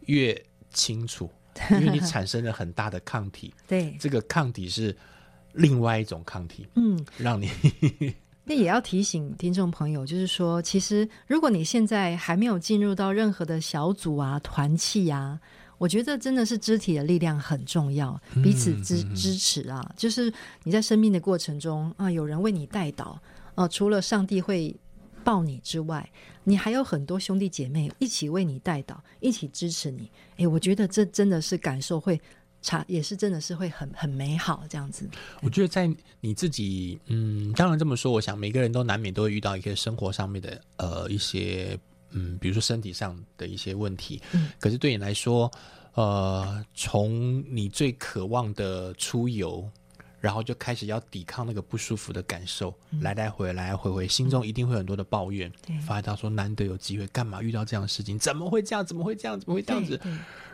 [0.07, 1.29] 越清楚，
[1.71, 4.93] 因为你产生了很大的抗体，对，这个抗体是
[5.53, 7.49] 另外一种抗体，嗯，让你
[8.43, 15.39] 那也要提醒听众朋友，就是说，其实如果你现在还没有进入到任何的小组啊、团契啊，
[15.79, 19.83] 我觉得真的是肢体的力量很重要，彼此支支持啊。
[19.97, 20.31] 就是
[20.63, 23.19] 你在生命的过程中啊，有人为你带导
[23.55, 24.75] 啊，除了上帝会
[25.23, 26.07] 抱你之外，
[26.43, 30.11] 你还有很多兄弟姐妹一起为你带导，一起支持你。
[30.37, 32.19] 诶，我觉得这真的是感受会
[32.61, 35.07] 差，也是真的是会很很美好这样子。
[35.41, 35.89] 我觉得在
[36.19, 41.79] 你自己，嗯，当然这么说，我想每个人都难免都会遇到一些生活上面的呃一些，
[42.11, 44.21] 嗯，比如说身体上的一些问题。
[44.33, 45.51] 嗯可是对你来说，
[45.93, 49.69] 呃，从你最渴望的出游，
[50.19, 55.51] 然后就开始要抵抗那个不舒服的感受，来来回来来回回，心中一定会有很多的抱怨。
[55.65, 58.17] 对发到说难得有机会，干嘛遇到这样的事情？
[58.19, 58.85] 怎么会这样？
[58.85, 59.39] 怎么会这样？
[59.39, 59.99] 怎么会这样子？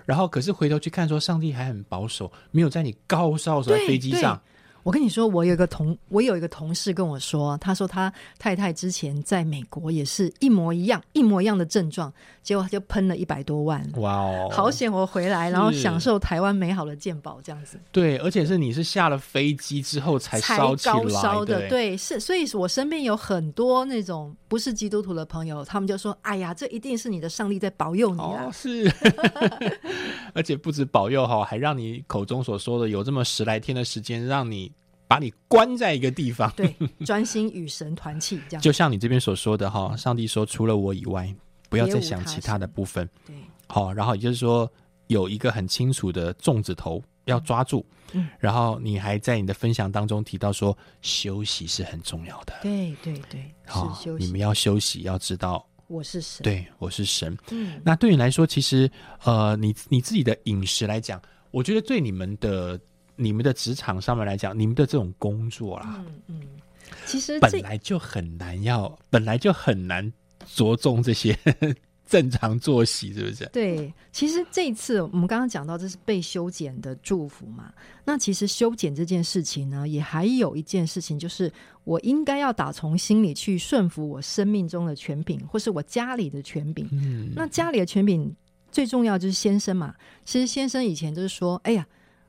[0.05, 4.39] 然后可是回头去看，说上帝还很保守，没有在你高烧的时候在飞机上。
[4.85, 13.83] 我跟你说，我有一个同我有一个同事跟我说，他说他太太之前在美国也是一模一样一模一样的症状，结果他就喷了一百多万。
[13.95, 17.79] 哇哦，好险我回来，然后享受台湾美好的健保，这样子。
[17.91, 21.69] 对，而且是你是下了飞机之后才才烧起来高烧的，对。
[21.69, 28.45] 对，是，所以我身边有很多那种不是基督徒的朋友，他们就说：“哎呀，这一定是你的上帝在保佑你啊。
[28.45, 28.87] 哦，！”是，
[30.35, 34.71] 而且不止保佑哈，还让你口中所说的有这么十来天的时间，让你
[35.07, 36.51] 把你关在一个地方。
[36.55, 41.33] 对，专心与神团契，这样就像你这边所说的哈，上帝说除了我以外，
[41.69, 43.09] 不要再想其他的部分。
[43.25, 43.35] 对，
[43.67, 44.71] 好，然后也就是说
[45.07, 52.53] 有一个很清楚的粽子头要抓住，嗯然后你还在你的分享当中提到说休息是很重要的。
[52.61, 54.39] 对对对，好你们。
[54.39, 57.35] 要休息，要知道，我是神，，对我是神。
[57.49, 58.89] 嗯，那对你来说，其实
[59.23, 61.19] 呃，你你自己的饮食来讲，
[61.51, 62.79] 我觉得对你们的
[63.15, 66.41] 你们的职场上面来讲，你们的这种工作啦，嗯嗯，
[67.05, 70.11] 其实本来就很难要，本来就很难
[70.45, 71.37] 着重这些
[72.07, 73.45] 正常作息，是不是？
[73.51, 77.73] 对，其实这一次我们刚刚讲到，这是被修剪的祝福嘛。
[78.03, 81.51] 那其实修剪这件事情呢，也还有一件事情，就是
[81.83, 86.87] 我应该要打从心里去顺服我生命中的权柄，或是我家里的权柄。
[86.91, 88.31] 嗯，那家里的权柄
[88.71, 89.95] 最重要就是先生嘛。
[90.23, 91.87] 其实先生以前就是说，哎呀，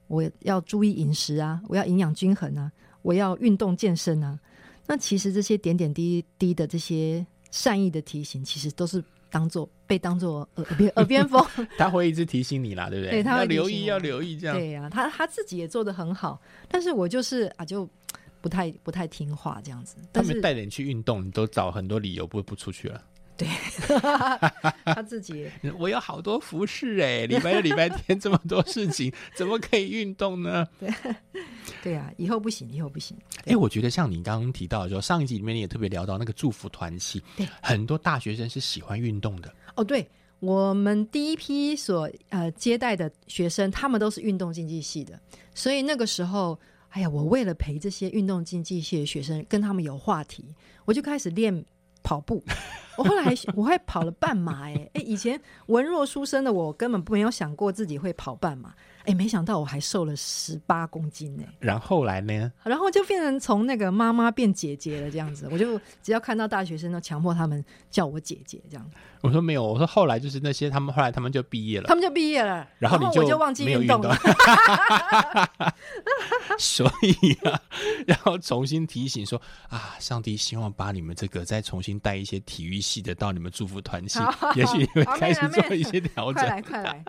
[0.09, 2.71] 我要注意饮食啊，我要营养均衡啊，
[3.03, 4.39] 我要运动健身啊。
[4.87, 11.45] 那其实这些点点滴滴的这些善意的提醒，其实都是当做被当做耳边耳边风。
[11.77, 13.11] 他会一直提醒你啦，对不对？
[13.11, 14.57] 对他要留意，要留意这样。
[14.57, 17.89] 对呀、他他自己也做的很好，但是我就是啊，就
[18.41, 19.97] 不太不太听话这样子。
[20.01, 23.03] 他但是们带着你去运动，你都找很多理由不不出去了。
[24.85, 30.67] 他自己我有好多服饰哎，礼拜六、礼拜天这么多事情， 怎么可以运动呢？
[30.81, 30.91] 对
[31.83, 33.17] 对啊、以后不行，以后不行。
[33.45, 39.53] 哎、我觉得像你刚刚提到的时候，上一集里面你也特别聊到那个祝福团契对，很多大学生是喜欢运动的。
[39.75, 40.09] 哦，对
[40.41, 45.19] 我们第一批所呃接待的学生，他们都是运动竞技系的，
[45.55, 50.45] 所以那个时候，哎呀，我为了陪这些运动竞技系的学生，跟他们有话题，
[50.85, 51.65] 我就开始练
[52.07, 52.41] 跑步。
[52.97, 58.73] 我后来还我还跑了半马、哎哎，以前文弱书生的我根本没有想过自己会跑半马，
[59.07, 68.91] 哎，没想到我还瘦了十八公斤哎、然后来呢，然后就变成从那个妈妈变姐姐了这样子，我就只要看到大学生都强迫他们叫我姐姐这样，
[69.21, 74.17] 我说没有，我说后来就是那些他们后来他们就毕业了，他们就毕业了，然后你我就忘记运动了。
[76.59, 77.61] 所以啊，
[78.07, 86.43] 然后重新提醒说啊，上帝希望把你们这个再重新带一些体育系的到你们祝福团系好，也许你会开始做一些调整。
[86.43, 87.05] 快来快 来！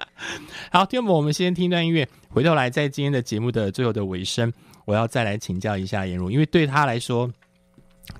[0.72, 4.52] 好，听众们，我们先听一段音乐，回头来在今天的节目的最后的尾声，
[4.86, 7.32] 我要再来请教一下颜如，因为对他来说，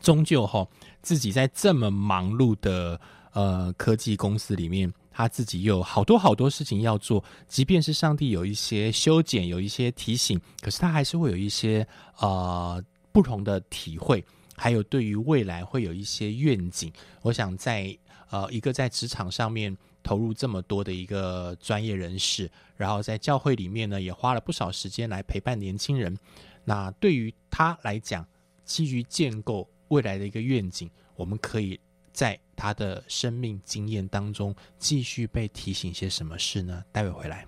[0.02, 0.66] 终究哈
[1.02, 3.00] 自己在这么忙碌的
[3.34, 11.86] 呃科技公司里面，他自己有好多好多事情要做，即便是上帝有一些修剪，有一些提醒，可是他还是会有一些
[12.20, 12.82] 呃
[13.12, 14.24] 不同的体会，
[14.56, 16.92] 还有对于未来会有一些愿景。
[17.22, 17.96] 我想在
[18.30, 19.76] 呃一个在职场上面
[20.08, 26.18] 投入这么多的一个专业人士，然后在教会里面呢也花了不少时间来陪伴年轻人。
[26.64, 28.26] 那对于他来讲，
[28.64, 31.78] 基于建构未来的一个愿景，我们可以
[32.14, 36.82] 在他的生命经验当中继续被提醒些什么事呢？
[36.94, 37.46] 待会回来。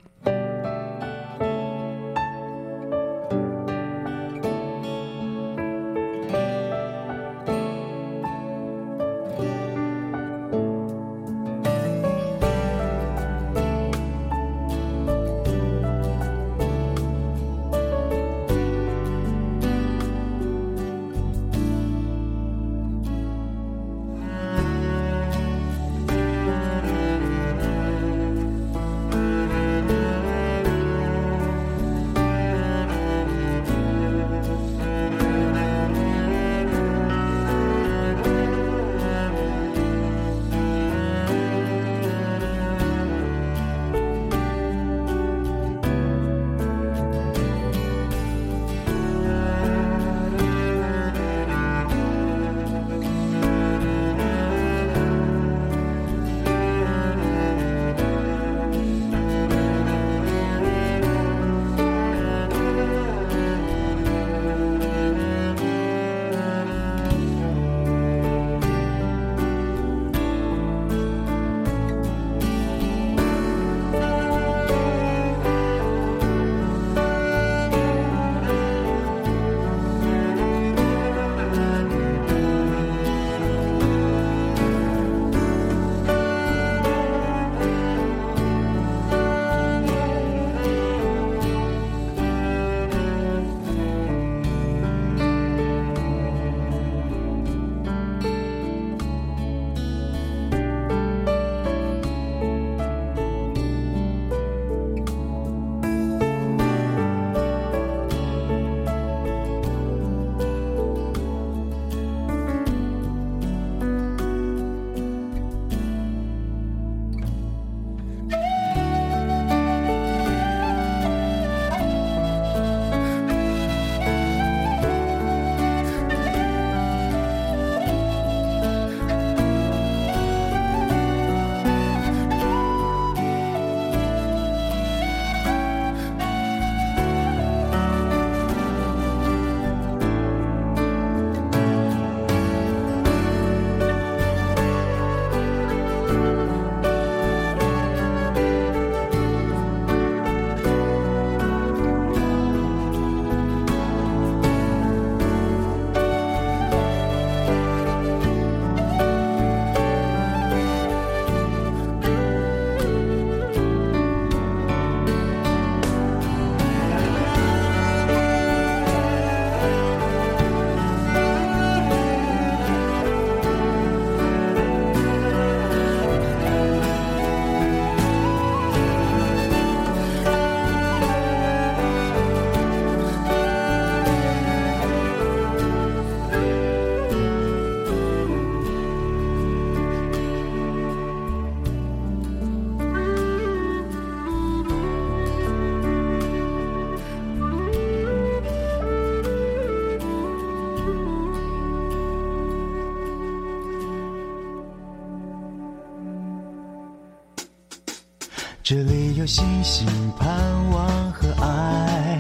[209.30, 209.86] 星星、
[210.18, 210.28] 盼
[210.72, 212.18] 望和爱。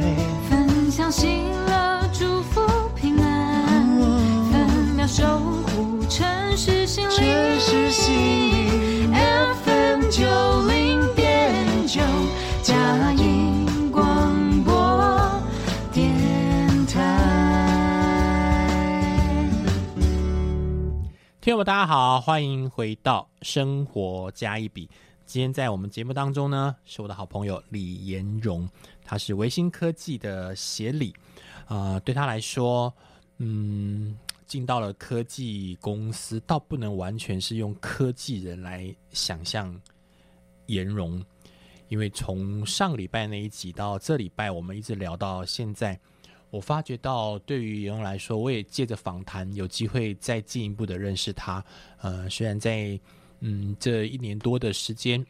[0.47, 2.61] 分享喜乐，祝福
[2.95, 3.97] 平安，
[4.51, 7.17] 分秒守护城市心灵。
[7.17, 10.23] 城市心灵 FM 九
[10.67, 11.99] 零点九，
[12.61, 15.41] 嘉音广播
[15.91, 16.15] 电
[16.85, 16.93] 台。
[21.41, 24.87] 听众们，大家好，欢迎回到生活加一笔。
[25.29, 28.67] 今天在我们节目当中呢，是我的好朋友李延荣，
[29.05, 31.13] 他是维新科技的协理。
[31.67, 32.91] 呃，对他来说，
[33.37, 34.17] 嗯，
[34.47, 39.79] 进到了科技公司，倒不能完全是用科技人来想象
[40.65, 41.23] 延荣，
[41.89, 45.99] 因为从上礼拜那一集到这礼拜，我们一直聊到现在，
[46.49, 51.63] 我发觉到对于延荣来说，我也借着访谈有机会再进一步的认识他。
[52.01, 52.99] 呃，虽然在
[53.41, 55.25] 嗯这一年多的时间，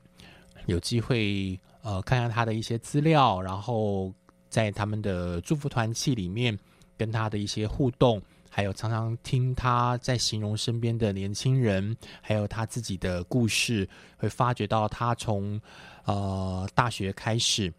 [0.66, 4.14] 有机会呃看看他的一些资料，然后
[4.50, 6.58] 在他们的祝福团契里面
[6.98, 13.88] 跟他的一些互动，还有常常听他在形容身边的年轻人，还有他自己的故事，
[14.18, 15.62] 会发觉到他从
[16.06, 17.72] 呃大学开始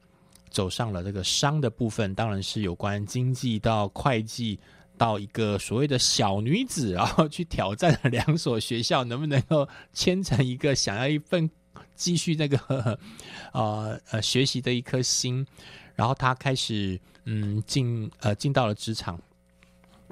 [0.48, 4.58] 走上了这个商的部分，当然是有关经济到会计。
[5.00, 11.50] 到一个所谓的小女子，然后去挑战两所学校，能不能够牵成一个想要一份
[11.94, 12.98] 继续那个
[13.52, 15.46] 呃呃学习的一颗心，
[15.94, 19.18] 然后他开始嗯进呃进到了职场，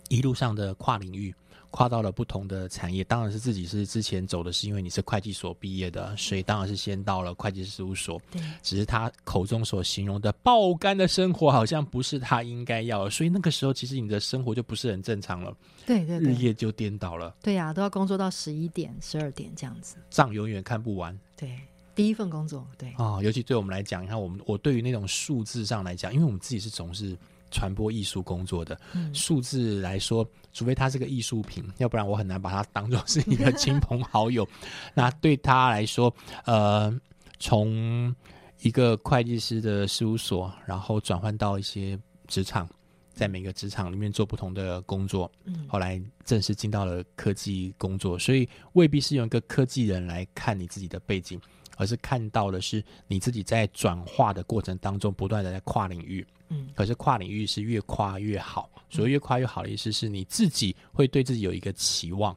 [0.08, 1.34] 一路上的跨领域，
[1.70, 3.02] 跨到了不同的产业。
[3.04, 8.20] 当然是自己是之前走的是因为你是会计所毕业的，所以当然是先到了会计师事务所。
[8.30, 15.54] 对，只是他口中所形容的爆肝的生活，好像不是他应该要的，所以那个时候其实你的生活就不是很正常了，
[15.86, 19.96] 对对对，日夜就颠倒了，对呀、都要工作到十一点、十二点这样子。
[20.10, 21.58] 账永远看不完对，
[21.94, 27.16] 第一份工作，对，啊、尤其对我们来讲，你看我们我对于那种数字上来讲，因为我们自己是从事
[27.50, 34.46] 传播艺术工作的，嗯数字来说，除非它是个艺术品，要不然我很难把它当做是一个亲朋好友。
[34.94, 36.94] 那对他来说，呃，
[37.38, 38.14] 从
[38.60, 42.68] 一个会计师的事务所，然后转换到一些职场，
[43.12, 51.40] 在每个职场里面做不同的工作，嗯后来正式进到了科技工作，所以未必是用一个科技人来看你自己的背景，
[51.76, 56.26] 而是看到的是你自己在转化的过程当中不断的在跨领域。
[56.48, 62.34] 嗯可是跨领域是越跨越好，所谓越跨越好的意思是你自己会对自己有一个期望。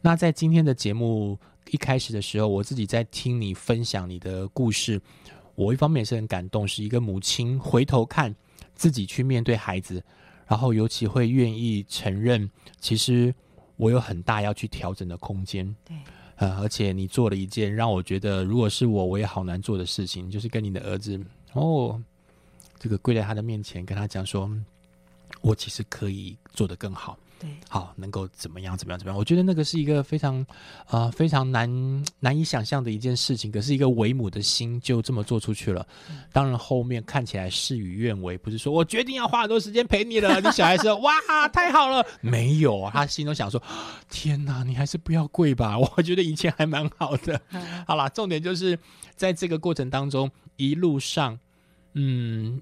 [0.00, 1.38] 那在今天的节目
[1.70, 5.00] 一开始的时候，我自己在听你分享你的故事，
[5.54, 8.34] 我一方面也是很感动，是一个母亲回头看
[8.74, 10.02] 自己去面对孩子，
[10.46, 12.50] 然后尤其会愿意承认，
[12.80, 13.32] 其实
[13.76, 15.64] 我有很大要去调整的空间。
[15.84, 15.96] 对，
[16.36, 21.20] 呃，而且你做了一件让我觉得，如果是我，我也好难做的事情，就是跟你的儿子
[21.52, 22.02] 哦，
[22.82, 24.64] 这个跪在他的面前，跟他讲说，嗯
[25.40, 27.16] 我其实可以做得更好。
[27.40, 29.18] 对，好，能够怎么样怎么样怎么样？
[29.18, 30.40] 我觉得那个是一个非常
[30.86, 33.50] 啊、呃非常难难以想象的一件事情。
[33.50, 35.84] 可是一个为母的心就这么做出去了。
[36.32, 41.12] 当然后面看起来事与愿违，不是说我决定要花很多时间陪你了，你小孩说 哇
[41.48, 43.60] 太好了，没有啊，他心中想说
[44.08, 47.40] 天哪，你还是不要跪吧， 我觉得以前还蛮好的。
[47.86, 48.78] 好啦，重点就是
[49.16, 51.36] 在这个过程当中，一路上，
[51.94, 52.60] 嗯，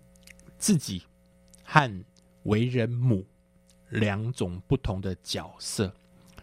[0.60, 1.02] 自己
[1.64, 2.04] 和
[2.44, 3.26] 为人母
[3.88, 5.92] 两种不同的角色，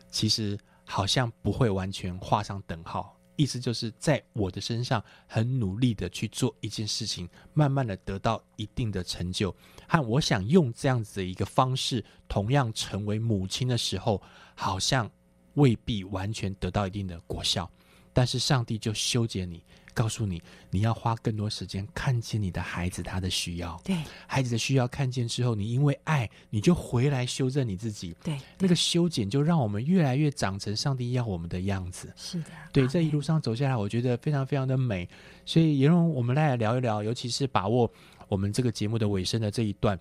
[0.10, 3.16] 其实好像不会完全画上等号。
[3.36, 9.56] 意思就是在我的身上很努力的去做一件事情，慢慢的得到一定的成就，
[9.88, 14.20] 和我想用这样子的一个方式，同样成为母亲的时候，
[14.56, 15.08] 好像
[15.54, 17.70] 未必完全得到一定的果效。
[18.12, 19.64] 但是上帝就修剪你，
[19.98, 20.40] 告诉你
[20.70, 28.16] 你要花更多时间看见你的孩子他的需要，对，孩子的需要看见之后，你因为爱，你就回来修正你自己。
[28.24, 32.14] 对，那个修剪就让我们越来越长成上帝要我们的样子。
[32.16, 35.10] 是的，对，这一路上走下来，我觉得非常非常的美。
[35.48, 37.92] 所以，也让我们来聊一聊，尤其是把握
[38.28, 39.98] 我们这个节目的尾声的这一段，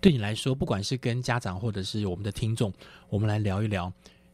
[0.00, 2.72] 对你来说，不管是跟家长或者是我们的听众，
[3.08, 3.92] 我们来聊一聊，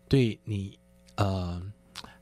[0.09, 0.79] 对你
[1.15, 1.63] 呃，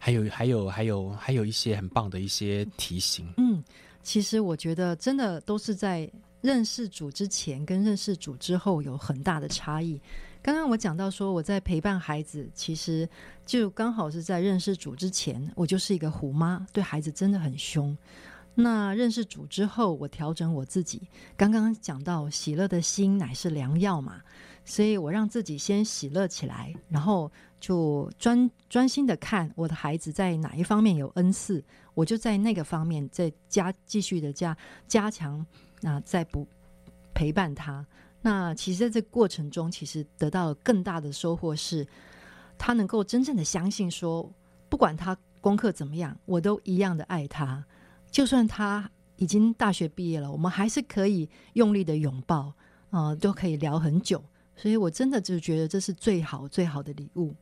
[0.07, 3.27] 还有还有还有还有一些很棒的一些提醒。
[3.39, 3.61] 嗯，
[4.05, 6.09] 其实我觉得真的都是在
[6.41, 10.01] 认识主之前跟认识主之后有很大的差异。
[10.41, 13.09] 刚刚我讲到说，我在陪伴孩子，其实
[13.45, 17.99] 就刚好是在认识主之前，我就是一个虎妈，对孩子真的很凶。
[18.55, 21.03] 那认识主之后，我调整我自己。
[21.37, 24.21] 刚刚讲到喜乐的心乃是良药嘛，
[24.65, 27.29] 所以我让自己先喜乐起来，然后
[27.67, 31.65] 就专专心的看我的孩子在哪一方面有恩赐，
[31.95, 34.57] 我就在那个方面再加继续的加
[34.87, 35.45] 加强，
[35.81, 36.47] 那再不
[37.13, 37.85] 陪伴他。
[38.23, 41.85] 那其实在这过程中，其实得到了更大的收获是，
[42.57, 44.33] 他能够真正的相信说，
[44.69, 47.67] 不管他功课怎么样，我都一样的爱他。
[48.13, 52.53] 就算他已经大学毕业了，我们还是可以用力的拥抱，
[52.91, 54.23] 啊、都可以聊很久。
[54.57, 57.35] 所以我真的就觉得这是最好最好的礼物。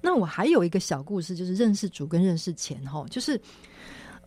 [0.00, 3.38] 那我还有一个小故事，就是认识主跟认识钱哈，就是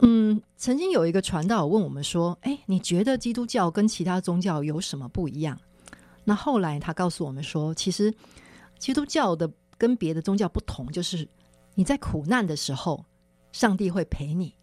[0.02, 5.58] 嗯，曾经有一个传道问我们说：“哎，你觉得基督教跟其他宗教有什么不一样？”
[6.26, 8.14] 那后来他告诉我们说，其实
[8.78, 11.28] 基督教的跟别的宗教不同，就是
[11.76, 13.06] 你在苦难的时候，
[13.52, 14.54] 上帝会陪你。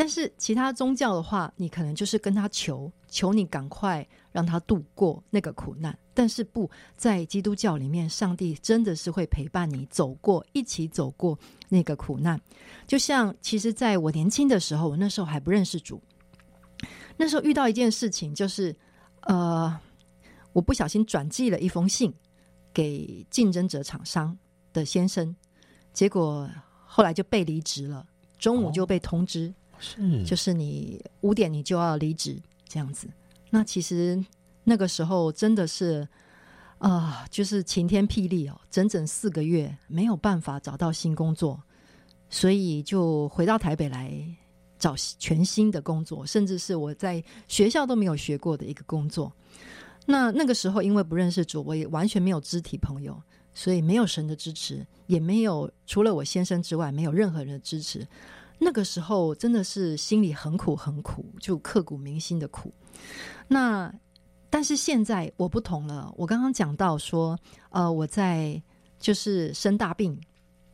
[0.00, 5.94] 但是其他宗教的话，你可能就是跟他求，求你赶快让他度过那个苦难。
[6.14, 11.38] 但是不在基督教里面，上帝真的是会陪伴你走过，一起走过
[11.68, 12.40] 那个苦难。
[12.86, 16.00] 就像其实在我年轻的时候，我那时候还不认识主，
[17.18, 18.74] 那时候遇到一件事情，就是
[19.24, 19.78] 呃，
[20.54, 22.10] 我不小心转寄了一封信
[22.72, 24.34] 给竞争者厂商
[24.72, 25.36] 的先生，
[25.92, 26.48] 结果
[26.86, 28.06] 后来就被离职了，
[28.38, 29.52] 中午就被通知。
[29.80, 33.08] 是就是你五点你就要离职这样子。
[33.50, 34.24] 那其实
[34.62, 36.06] 那个时候真的是
[36.78, 41.62] 啊、就是晴天霹雳哦，整整四个月没有办法找到新工作，
[42.30, 44.10] 所以就回到台北来
[44.78, 49.30] 找全新的工作，甚至是我在学校都没有学过的一个工作。
[50.06, 53.22] 那那个时候因为不认识主，我也完全没有肢体朋友，
[53.52, 58.08] 所以没有神的支持，也没有除了我先生之外，没有任何人的支持。
[58.62, 62.70] 那个时候真的是心里很苦很苦，就刻骨铭心的苦。
[63.48, 63.90] 那
[64.50, 67.38] 但是现在我不同了，我刚刚讲到说，
[67.70, 68.62] 呃，我在
[68.98, 70.20] 就是生大病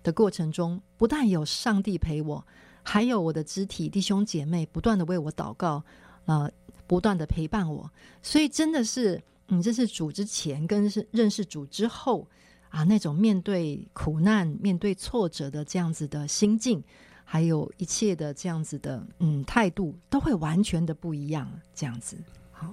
[0.02, 2.44] 的过程中，不但有上帝陪我，
[2.82, 5.80] 还有我的肢体弟兄姐妹不断的为我祷告，
[6.24, 6.50] 呃，
[6.88, 7.88] 不断的陪伴我，
[8.20, 12.26] 所以真的是，嗯，这是主之前跟是认识主之后
[12.68, 16.82] 啊，那种面对苦难、面对挫折的这样子的心境。
[17.28, 21.50] 还有一切的这样子的嗯态度，都会完全的不一样。
[21.74, 22.16] 这样子，
[22.52, 22.72] 好，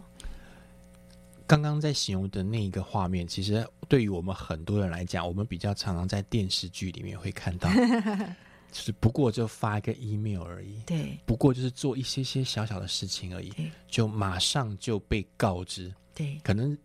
[1.47, 7.67] 刚刚在形容的那一个画面，其实对于我们很多人来讲，我们比较常常在电视剧里面会看到，
[8.71, 13.51] 就是不过就发一个 email 而已，对不过就是做一些些小小的事情而已，
[13.87, 16.77] 就马上就被告知，对可能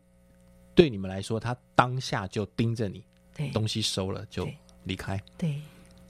[0.75, 3.05] 对你们来说，他当下就盯着你，
[3.35, 5.23] 对东西收了就对离开。
[5.37, 5.61] 对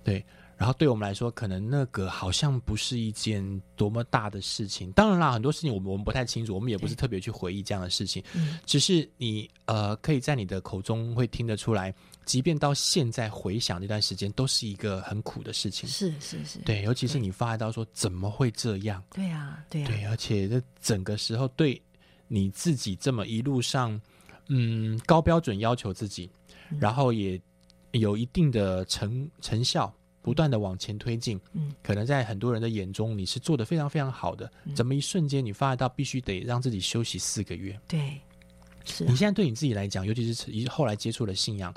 [0.05, 0.25] 对，
[0.59, 4.91] 然后对我们来说，可能那个好像不是一件多么大的事情。
[4.91, 8.21] 当然啦，很多事情我们我们不太清楚，我们也不是特别去回忆这样的事情。
[8.35, 11.95] 嗯只是你呃，可以在你的口中会听得出来，
[12.25, 15.89] 即便到现在回想那段时间，都是一个很苦的事情。
[15.89, 19.01] 是是是，对，尤其是你发到说怎么会这样？
[19.15, 21.81] 对啊对啊对，而且这整个时候对
[22.27, 23.99] 你自己这么一路上，
[24.49, 26.29] 嗯，高标准要求自己，
[26.71, 27.41] 嗯然后也
[27.93, 29.93] 有一定的成成效，
[30.29, 31.41] 不断的往前推进。
[31.53, 34.51] 嗯，可能在很多人的眼中，你是做的非常非常好的。
[34.65, 37.79] 嗯怎么一瞬间你发到必须得让自己休息四个月？
[37.89, 38.21] 对
[38.85, 41.75] 是啊你现在对你自己来讲，尤其是一后来接触了信仰，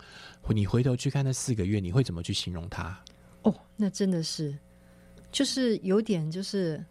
[0.50, 3.00] 你回头去看那四个月，你会怎么去形容它？
[3.44, 4.58] 哦，那真的是
[5.32, 6.84] 就是有点就是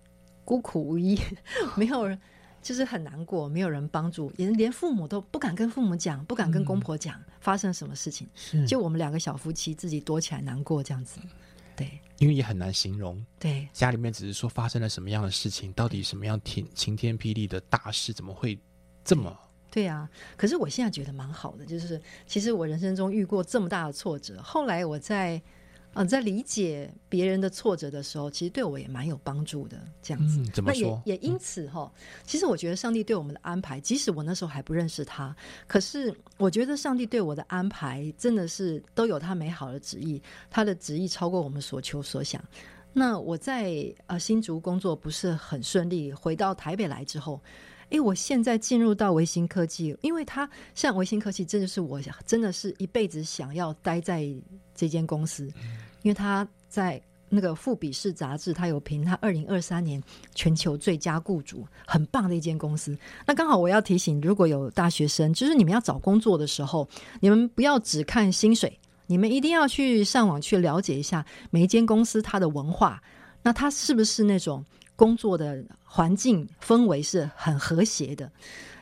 [0.45, 1.19] 孤苦无依，
[1.77, 2.19] 没有人。
[2.63, 11.19] 就是很难过，没有人帮助，连连父母都不敢跟父母讲，不敢跟公婆讲、发生什么事情，是就我们两个小夫妻自己躲起来难过这样子。
[11.81, 13.25] 对因为也很难形容。
[13.39, 18.59] 对家里面只是说发生了什么样的事情，到底什么样天晴天霹雳的大事，怎么会
[19.03, 19.35] 这么？
[19.71, 25.41] 对啊，可是我现在觉得蛮好的，就是其实我人生中遇过这么大的挫折，后来我在
[25.93, 29.79] 呃在理解别人的挫折的时候，其实对我也蛮有帮助的。
[30.03, 31.03] 这样子，嗯，怎么那也说？
[31.05, 31.91] 也因此哈、
[32.25, 35.35] 其实我觉得上帝对我们的安排，即使我那时候还不认识他，
[35.67, 42.43] 可是我觉得上帝对我的安排真的是都有他美好的旨意，他的旨意超过我们所求所想。
[42.93, 47.41] 那我在呃新竹工作不是很顺利，回到台北来之后，
[47.91, 54.27] 诶，我现在进入到维新科技，因为它像维新科技，这就是我真的是一辈子想要待在
[54.75, 55.47] 这间公司，
[56.03, 60.03] 因为它在那个富比士杂志，它有评它二零二三年
[60.35, 62.97] 全球最佳雇主，很棒的一间公司。
[63.27, 66.89] 那刚好我要提醒，如果有大学生，就是你们要找工作的时候，
[67.21, 68.77] 你们不要只看薪水，
[69.07, 73.01] 你们一定要去上网去了解一下每一间公司它的文化，
[73.43, 74.65] 那它是不是那种
[74.97, 78.31] 工作的环境氛围是很和谐的，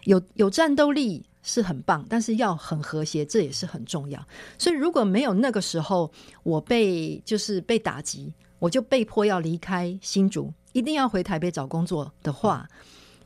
[0.04, 4.22] 有有战斗力，是很棒，但是要很和谐，这也是很重要。
[4.58, 12.68] 所以如果没有那个时候我被就是被打击，我就被迫要离开新竹，一定要回台北找工作的话，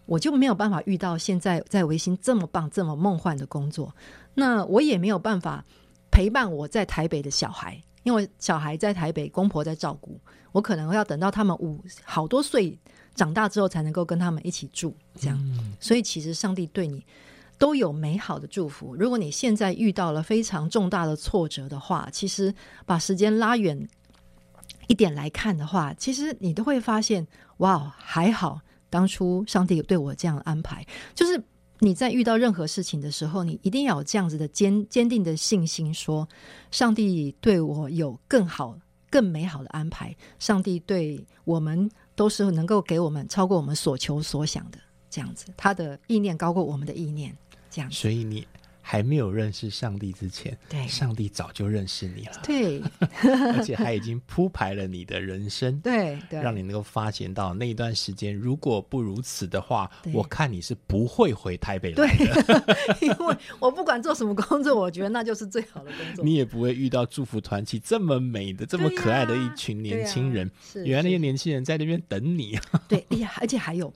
[0.06, 3.92] 我就没有办法遇到现在在维新这么棒、这么梦幻的工作。
[4.34, 5.64] 那我也没有办法
[6.12, 10.20] 陪伴我在台北的小孩，因为小孩在台北，公婆在照顾，
[10.52, 12.78] 我可能要等到他们五好多岁
[13.14, 14.96] 长大之后，才能够跟他们一起住。
[15.16, 15.38] 这样，
[15.80, 17.04] 所以其实上帝对你
[17.58, 18.94] 都有美好的祝福。
[18.96, 22.52] 如果你现在遇到了非常重大的挫折的话，其实
[22.84, 23.88] 把时间拉远
[24.88, 27.26] 一点来看的话，其实你都会发现，
[27.58, 28.60] 哇，还好
[28.90, 30.84] 当初上帝有对我这样安排。
[31.14, 31.40] 就是
[31.78, 36.28] 你在遇到任何事情的时候，你一定要有这样子的坚坚定的信心，说
[36.70, 38.76] 上帝对我有更好、
[39.08, 40.16] 更美好的安排。
[40.38, 44.78] 上帝对我们都是能够给我们超过我们所求所想的，
[45.10, 47.36] 这样子，他的意念高过我们的意念，
[47.70, 47.96] 这样子。
[47.96, 48.46] 所以你
[48.82, 50.86] 还没有认识上帝之前，对。
[50.86, 52.82] 上帝早就认识你了，对。
[53.56, 55.80] 而且还已经铺排了你的人生。
[55.80, 62.06] 对对，让你能够发现到那一段时间，如果不如此的话，我看你是不会回台北的，，
[63.00, 66.24] 因为我不管做什么工作，我觉得那就是最好的工作。
[66.24, 70.50] 你也不会遇到祝福团体这么美的、这么可爱的一群年轻人。
[70.60, 72.58] 是原来那些年轻人在那边等你，
[72.88, 73.92] 对，哎呀，而且还有，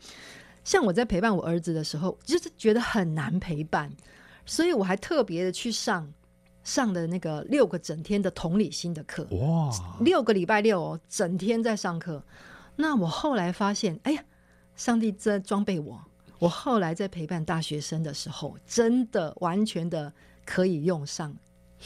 [0.64, 3.90] 像我在陪伴我儿子的时候，就是觉得很难陪伴，
[4.46, 6.10] 所以我还特别的去上
[6.64, 9.70] 上的那个六个整天的同理心的课，哇！
[10.00, 12.22] 六个礼拜六哦，整天在上课。
[12.74, 14.24] 那我后来发现，哎呀，
[14.76, 16.00] 上帝在装备我。
[16.38, 20.12] 我后来在陪伴大学生的时候，真的完全的
[20.44, 21.34] 可以用上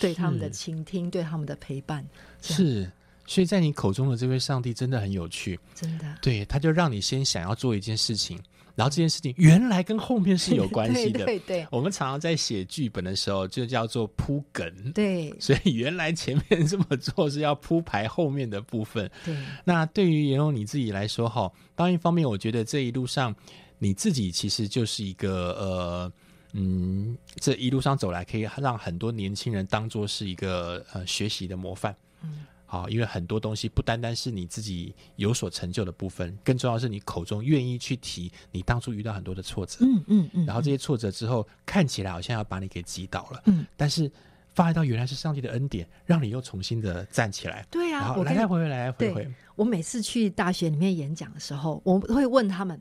[0.01, 2.05] 对他们的倾听，对他们的陪伴，
[2.43, 2.91] 是，
[3.27, 5.57] 所以在你口中的这位上帝真的很有趣。
[5.73, 8.41] 真的对，他就让你先想要做一件事情，
[8.81, 11.25] 然后这件事情原来跟后面是有关系的。
[11.27, 14.93] 对对对我们常常在写剧本的时候，就叫做铺梗。
[14.93, 19.11] 对 所以原来前面这么做是要铺排后面的部分。
[19.23, 23.37] 对那对于颜荣你自己来说，哈，当一方面，我觉得这一路上
[23.79, 26.13] 你自己其实就是一个呃。
[26.53, 31.95] 嗯，这一路上走来，可以让很多年轻人当做是一个呃学习的模范。
[32.25, 44.09] 嗯，好，因为很多东西不单单是你自己有所成就的部分，更重要的是你口中愿意去提你当初遇到很多的挫折，嗯嗯嗯，然后这些挫折之后看起来好像要把你给击倒了，嗯，但是
[44.55, 52.81] 发现到原来是上帝的恩典，让你又重新的站起来，对啊，然后我来来回回，来来回回，我每次去大学里面演讲的时候，我会问他们，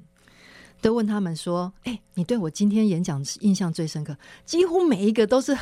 [0.82, 4.16] 都问他们说：“哎、你对我今天演讲印象最深刻？”
[4.46, 5.58] 几乎每一个都是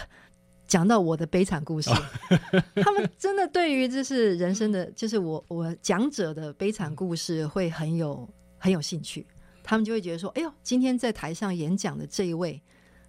[0.68, 1.89] 讲到我的悲惨故事。
[2.84, 9.26] 他们真的对于就是人生的，就是我我讲者的悲惨故事会很有很有兴趣。
[9.63, 12.61] 他们就会觉得说：“哎呦，今天在台上演讲的这一位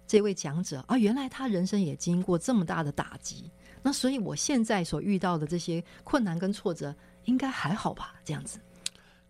[0.07, 3.49] 这位讲者啊，原来他人生也经过这么大的打击。
[3.81, 6.93] 那所以我现在所遇到的这些困难跟挫折，
[7.25, 8.15] 应该还好吧？
[8.25, 8.59] 这样子。”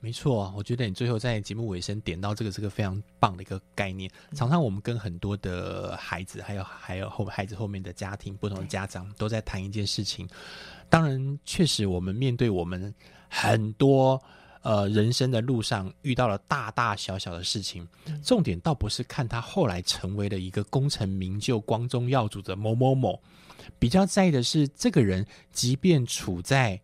[0.01, 4.09] 没错，我觉得你最后在节目尾声点到这个是个非常棒的一个概念。
[4.33, 10.25] 常常我们跟很多的孩子，还有还有后孩子后面的家庭，不同的家长都在谈一件事情。
[10.87, 12.93] 当然，确实我们面对我们
[13.27, 14.21] 很多
[14.61, 17.85] 呃人生的路上遇到了大大小小的事情，
[18.23, 23.21] 重点倒不是看他后来成为了一个功成名就、光宗耀祖的某某某，
[23.77, 26.79] 比较在意的是这个人，即便处在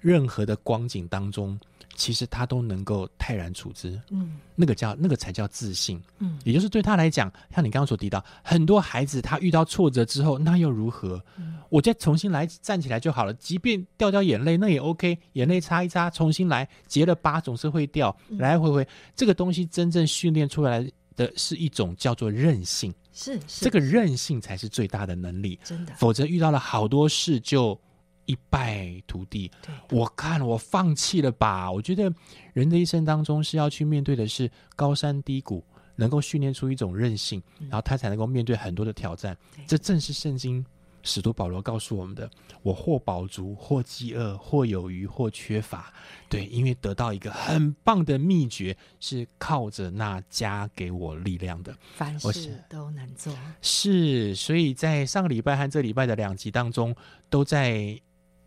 [0.00, 1.58] 任何的光景当中，
[1.94, 4.38] 其实他都能够泰然处之，嗯。
[4.54, 6.00] 那个叫那个才叫自信。
[6.18, 6.38] 嗯。
[6.44, 11.22] 也就是对他来讲，像你刚刚所提到，很多孩子他遇到挫折之后，那又如何？
[11.68, 18.86] 我再重新来站起来就好了，即便掉掉眼泪，那也 OK，眼泪擦一擦，重新来，结了疤总是会掉，来来回回，
[19.16, 20.86] 这个东西真正训练出来
[21.16, 23.64] 的是一种叫做韧性，是是。
[23.64, 25.58] 这个韧性才是最大的能力。
[25.64, 27.78] 真的，否则遇到了好多事就
[28.26, 29.50] 一败涂地。
[29.62, 31.70] 对我看我放弃了吧？
[31.70, 32.12] 我觉得
[32.52, 35.64] 人的一生当中是要去面对的是高山低谷，
[35.96, 39.36] 能够训练出一种韧性，然后他才能够面对很多的挑战。
[39.66, 40.64] 这正是圣经
[41.04, 42.30] 使徒保罗告诉我们的：
[42.62, 45.92] 我或饱足，或饥饿，或有余，或缺乏。
[46.28, 51.76] 对，因为得到一个很棒的秘诀，是靠着那加给我力量的。
[51.94, 53.36] 凡事都能做。
[53.60, 56.94] 是，所以在上个礼拜和这礼拜的两集当中，
[57.28, 58.00] 都在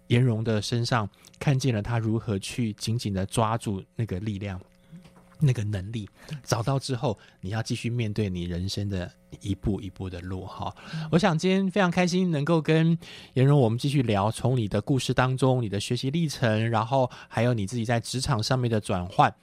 [0.08, 4.60] 颜荣的身上看见了他如何去紧紧的抓住那个力量、
[5.40, 6.10] 那个能力，
[6.44, 10.74] 找到之后，你要继续面对你人生的一步一步的路哈。
[11.12, 12.98] 我想今天非常开心能够跟
[13.34, 19.34] 颜荣我们继续聊，从你的故事当中、你的学习历程，然后还有你自己在职场上面的转换。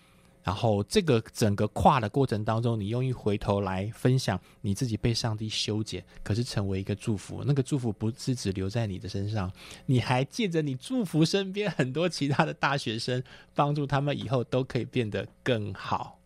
[0.43, 7.45] 然后这个整个跨的过程当中，你用一回头来分享你自己被上帝修剪，可是成为一个祝福。
[7.45, 9.53] 那个祝福不是只留在你的身上，
[9.87, 13.23] 你还借着你祝福身边很多其他的大学生，
[13.55, 16.19] 帮助他们以后都可以变得更好。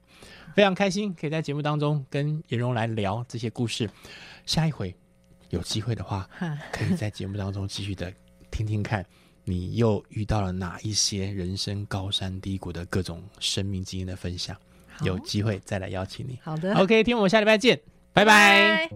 [0.55, 3.91] 非常开心可以在节目当中跟颜荣来聊这些故事。
[4.47, 4.95] 下一回
[5.51, 6.27] 有机会的话，
[6.73, 8.11] 可以在节目当中继续的
[8.51, 9.05] 听听看，
[9.47, 14.55] 你又遇到了哪一些人生高山低谷的各种生命经验的分享。
[15.03, 16.38] 有机会再来邀请你。
[16.42, 17.78] 好的 OK，听我们下礼拜见，
[18.12, 18.90] 拜拜拜